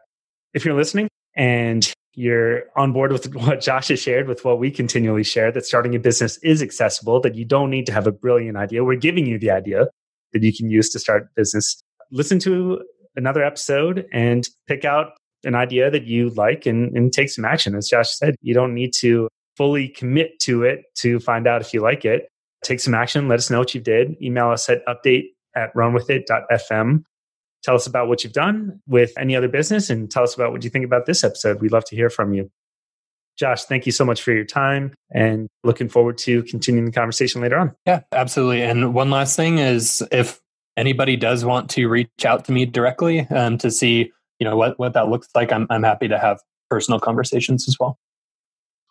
If 0.54 0.66
you're 0.66 0.76
listening 0.76 1.08
and 1.36 1.92
you're 2.14 2.64
on 2.76 2.94
board 2.94 3.12
with 3.12 3.34
what 3.36 3.62
Josh 3.62 3.90
has 3.90 4.02
shared, 4.02 4.28
with 4.28 4.44
what 4.44 4.60
we 4.60 4.72
continually 4.72 5.24
share, 5.24 5.52
that 5.52 5.66
starting 5.66 5.96
a 5.96 6.00
business 6.00 6.38
is 6.38 6.62
accessible, 6.62 7.20
that 7.22 7.36
you 7.36 7.46
don't 7.46 7.70
need 7.70 7.86
to 7.86 7.94
have 7.94 8.08
a 8.08 8.12
brilliant 8.12 8.58
idea. 8.58 8.84
We're 8.84 8.96
giving 8.96 9.26
you 9.26 9.38
the 9.38 9.52
idea 9.52 9.88
that 10.34 10.44
you 10.44 10.54
can 10.54 10.70
use 10.70 10.90
to 10.90 11.00
start 11.00 11.34
business. 11.36 11.82
Listen 12.12 12.40
to 12.40 12.84
another 13.16 13.44
episode 13.44 14.06
and 14.12 14.48
pick 14.68 14.86
out 14.86 15.12
an 15.44 15.56
idea 15.56 15.90
that 15.92 16.04
you 16.04 16.30
like 16.32 16.66
and, 16.66 16.96
and 16.98 17.14
take 17.14 17.30
some 17.30 17.46
action. 17.46 17.76
As 17.76 17.88
Josh 17.88 18.10
said, 18.10 18.36
you 18.42 18.54
don't 18.54 18.74
need 18.74 18.94
to 19.00 19.30
fully 19.56 19.88
commit 19.88 20.40
to 20.40 20.64
it 20.64 20.84
to 20.96 21.20
find 21.20 21.48
out 21.48 21.62
if 21.62 21.74
you 21.74 21.82
like 21.82 22.06
it. 22.06 22.28
Take 22.64 22.80
some 22.80 22.94
action. 22.94 23.28
Let 23.28 23.40
us 23.40 23.50
know 23.50 23.60
what 23.60 23.76
you 23.76 23.82
did. 23.82 24.16
Email 24.22 24.50
us 24.50 24.70
at 24.70 24.86
update 24.88 25.26
at 25.56 25.74
runwithit.fm 25.74 27.04
Tell 27.64 27.76
us 27.76 27.88
about 27.88 28.08
what 28.08 28.24
you've 28.24 28.34
done 28.34 28.82
with 28.88 29.12
any 29.18 29.36
other 29.36 29.48
business 29.48 29.90
and 29.90 30.10
tell 30.10 30.24
us 30.24 30.36
about 30.36 30.52
what 30.52 30.64
you 30.64 30.70
think 30.70 30.86
about 30.86 31.06
this 31.06 31.24
episode. 31.24 31.62
We'd 31.62 31.72
love 31.72 31.86
to 31.86 31.96
hear 31.96 32.10
from 32.10 32.34
you. 32.34 32.50
Josh, 33.38 33.66
thank 33.66 33.86
you 33.86 33.92
so 33.92 34.04
much 34.04 34.22
for 34.22 34.32
your 34.32 34.46
time 34.46 34.94
and 35.12 35.48
looking 35.64 35.90
forward 35.90 36.18
to 36.20 36.44
continuing 36.44 36.86
the 36.86 36.92
conversation 36.92 37.42
later 37.42 37.58
on. 37.58 37.76
Yeah, 37.86 38.02
absolutely. 38.12 38.64
And 38.64 38.94
one 38.94 39.12
last 39.12 39.36
thing 39.36 39.60
is 39.60 40.02
if 40.12 40.40
anybody 40.76 41.16
does 41.16 41.46
want 41.46 41.70
to 41.72 41.88
reach 41.88 42.10
out 42.26 42.46
to 42.46 42.52
me 42.52 42.66
directly 42.66 43.22
um, 43.28 43.58
to 43.60 43.70
see, 43.70 44.12
you 44.40 44.46
know, 44.46 44.56
what, 44.56 44.80
what 44.80 44.94
that 44.94 45.10
looks 45.10 45.28
like, 45.36 45.52
I'm, 45.52 45.68
I'm 45.70 45.84
happy 45.84 46.08
to 46.08 46.18
have 46.18 46.40
personal 46.70 47.00
conversations 47.00 47.68
as 47.68 47.78
well. 47.80 47.98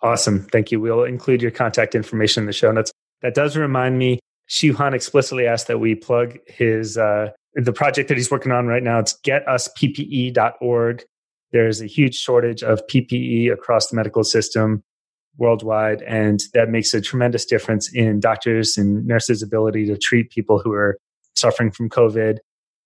Awesome. 0.02 0.46
Thank 0.52 0.70
you. 0.70 0.80
We'll 0.80 1.04
include 1.04 1.42
your 1.42 1.50
contact 1.50 1.94
information 1.94 2.42
in 2.42 2.46
the 2.46 2.52
show 2.52 2.70
notes. 2.70 2.92
That 3.22 3.34
does 3.34 3.56
remind 3.56 3.98
me, 3.98 4.20
Shuhan 4.48 4.94
explicitly 4.94 5.46
asked 5.46 5.66
that 5.66 5.80
we 5.80 5.96
plug 5.96 6.38
his 6.46 6.96
uh, 6.96 7.30
the 7.56 7.72
project 7.72 8.08
that 8.08 8.16
he's 8.16 8.30
working 8.30 8.52
on 8.52 8.66
right 8.66 8.82
now. 8.82 8.98
It's 8.98 9.18
getusppe.org. 9.20 11.04
There's 11.52 11.80
a 11.80 11.86
huge 11.86 12.14
shortage 12.14 12.62
of 12.62 12.86
PPE 12.86 13.50
across 13.52 13.88
the 13.88 13.96
medical 13.96 14.22
system 14.24 14.82
worldwide, 15.38 16.02
and 16.02 16.42
that 16.54 16.68
makes 16.68 16.92
a 16.94 17.00
tremendous 17.00 17.44
difference 17.44 17.92
in 17.92 18.20
doctors 18.20 18.76
and 18.76 19.06
nurses' 19.06 19.42
ability 19.42 19.86
to 19.86 19.96
treat 19.96 20.30
people 20.30 20.58
who 20.58 20.72
are 20.72 20.98
suffering 21.34 21.70
from 21.70 21.88
COVID 21.88 22.38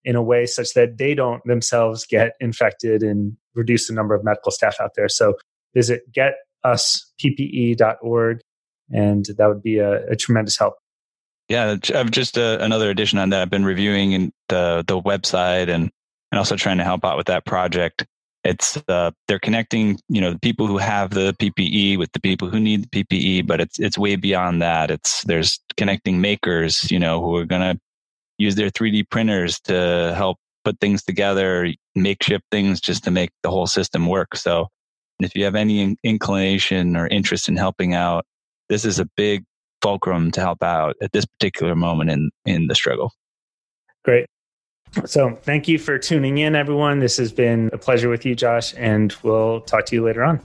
in 0.05 0.17
a 0.17 0.23
way 0.23 0.47
such 0.47 0.73
that 0.75 0.99
they 0.99 1.15
don't 1.15 1.43
themselves 1.45 2.07
get 2.07 2.33
infected 2.41 3.03
and 3.03 3.37
reduce 3.55 3.89
the 3.89 3.93
number 3.93 4.15
of 4.15 4.25
medical 4.25 4.51
staff 4.53 4.77
out 4.81 4.93
there. 4.97 5.09
So 5.09 5.35
visit 5.75 6.03
getusppe.org, 6.65 8.41
and 8.93 9.27
that 9.37 9.47
would 9.47 9.63
be 9.63 9.79
a, 9.79 10.07
a 10.07 10.17
tremendous 10.17 10.59
help. 10.59 10.75
Yeah, 11.51 11.77
I've 11.97 12.13
just 12.13 12.39
uh, 12.39 12.59
another 12.61 12.91
addition 12.91 13.19
on 13.19 13.31
that. 13.31 13.43
I've 13.43 13.51
been 13.51 13.65
reviewing 13.65 14.33
the 14.49 14.85
the 14.87 15.01
website 15.03 15.69
and 15.69 15.91
and 16.33 16.39
also 16.39 16.57
trying 16.57 16.79
to 16.79 16.85
help 16.85 17.05
out 17.05 17.17
with 17.17 17.27
that 17.27 17.45
project. 17.45 18.07
It's 18.45 18.79
uh, 18.89 19.11
they're 19.27 19.41
connecting, 19.41 19.99
you 20.09 20.21
know, 20.21 20.33
the 20.33 20.39
people 20.39 20.69
who 20.69 20.79
have 20.79 21.11
the 21.11 21.35
PPE 21.41 21.99
with 21.99 22.13
the 22.13 22.21
people 22.21 22.49
who 22.49 22.61
need 22.61 22.85
the 22.89 23.05
PPE, 23.05 23.49
but 23.49 23.61
it's 23.61 23.81
it's 23.81 23.99
way 23.99 24.15
beyond 24.15 24.63
that. 24.63 24.93
It's 24.93 25.25
there's 25.25 25.59
connecting 25.77 26.21
makers, 26.21 26.89
you 26.91 27.01
know, 27.01 27.21
who 27.21 27.37
are 27.37 27.47
going 27.47 27.63
to 27.77 27.81
use 28.39 28.57
their 28.57 28.71
3D 28.71 29.11
printers 29.11 29.61
to 29.63 30.15
help 30.17 30.39
put 30.65 30.81
things 30.81 31.03
together, 31.05 31.73
makeshift 31.97 32.45
things 32.53 32.81
just 32.81 33.05
to 33.05 33.13
make 33.13 33.31
the 33.43 33.51
whole 33.51 33.67
system 33.67 34.07
work. 34.07 34.37
So, 34.37 34.69
if 35.21 35.35
you 35.35 35.45
have 35.45 35.57
any 35.57 35.97
inclination 36.05 36.97
or 36.97 37.09
interest 37.09 37.49
in 37.49 37.57
helping 37.57 37.95
out, 37.95 38.25
this 38.69 38.85
is 38.85 39.01
a 39.01 39.07
big 39.17 39.45
fulcrum 39.83 40.31
to 40.33 40.41
help 40.41 40.63
out 40.63 40.97
at 41.01 41.13
this 41.13 41.25
particular 41.25 41.75
moment 41.75 42.11
in 42.11 42.31
in 42.45 42.67
the 42.67 42.75
struggle. 42.75 43.13
Great. 44.05 44.27
So 45.05 45.39
thank 45.43 45.69
you 45.69 45.79
for 45.79 45.99
tuning 45.99 46.39
in, 46.39 46.57
everyone. 46.57 46.99
This 46.99 47.17
has 47.19 47.33
been 47.33 47.71
a 47.73 47.79
pleasure 47.79 48.09
with 48.09 48.27
you, 48.27 48.35
Josh, 48.35 48.75
and 48.77 49.15
we'll 49.23 49.61
talk 49.61 49.87
to 49.87 49.95
you 49.95 50.05
later 50.05 50.25
on. 50.25 50.41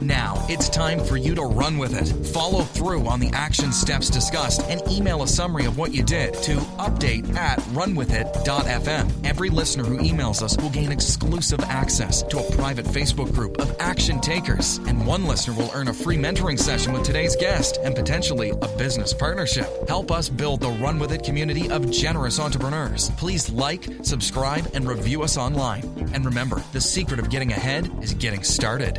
Now 0.00 0.44
it's 0.48 0.68
time 0.68 0.98
for 1.00 1.16
you 1.16 1.34
to 1.34 1.42
run 1.42 1.78
with 1.78 1.94
it. 1.94 2.26
Follow 2.28 2.62
through 2.62 3.06
on 3.06 3.20
the 3.20 3.30
action 3.32 3.72
steps 3.72 4.10
discussed 4.10 4.62
and 4.68 4.82
email 4.90 5.22
a 5.22 5.28
summary 5.28 5.64
of 5.64 5.78
what 5.78 5.92
you 5.92 6.02
did 6.02 6.34
to 6.34 6.56
update 6.78 7.34
at 7.36 7.58
runwithit.fm. 7.74 9.26
Every 9.26 9.50
listener 9.50 9.84
who 9.84 9.98
emails 9.98 10.42
us 10.42 10.56
will 10.58 10.70
gain 10.70 10.92
exclusive 10.92 11.60
access 11.60 12.22
to 12.24 12.38
a 12.38 12.52
private 12.52 12.86
Facebook 12.86 13.32
group 13.34 13.58
of 13.60 13.74
action 13.78 14.20
takers, 14.20 14.78
and 14.86 15.06
one 15.06 15.24
listener 15.24 15.54
will 15.54 15.70
earn 15.74 15.88
a 15.88 15.94
free 15.94 16.16
mentoring 16.16 16.58
session 16.58 16.92
with 16.92 17.04
today's 17.04 17.36
guest 17.36 17.78
and 17.82 17.94
potentially 17.94 18.50
a 18.50 18.68
business 18.76 19.12
partnership. 19.12 19.88
Help 19.88 20.10
us 20.10 20.28
build 20.28 20.60
the 20.60 20.70
Run 20.70 20.98
With 20.98 21.12
It 21.12 21.22
community 21.22 21.70
of 21.70 21.90
generous 21.90 22.40
entrepreneurs. 22.40 23.10
Please 23.12 23.50
like, 23.50 23.86
subscribe, 24.02 24.68
and 24.74 24.88
review 24.88 25.22
us 25.22 25.36
online. 25.36 25.82
And 26.12 26.24
remember, 26.24 26.62
the 26.72 26.80
secret 26.80 27.20
of 27.20 27.30
getting 27.30 27.52
ahead 27.52 27.90
is 28.02 28.14
getting 28.14 28.42
started. 28.42 28.98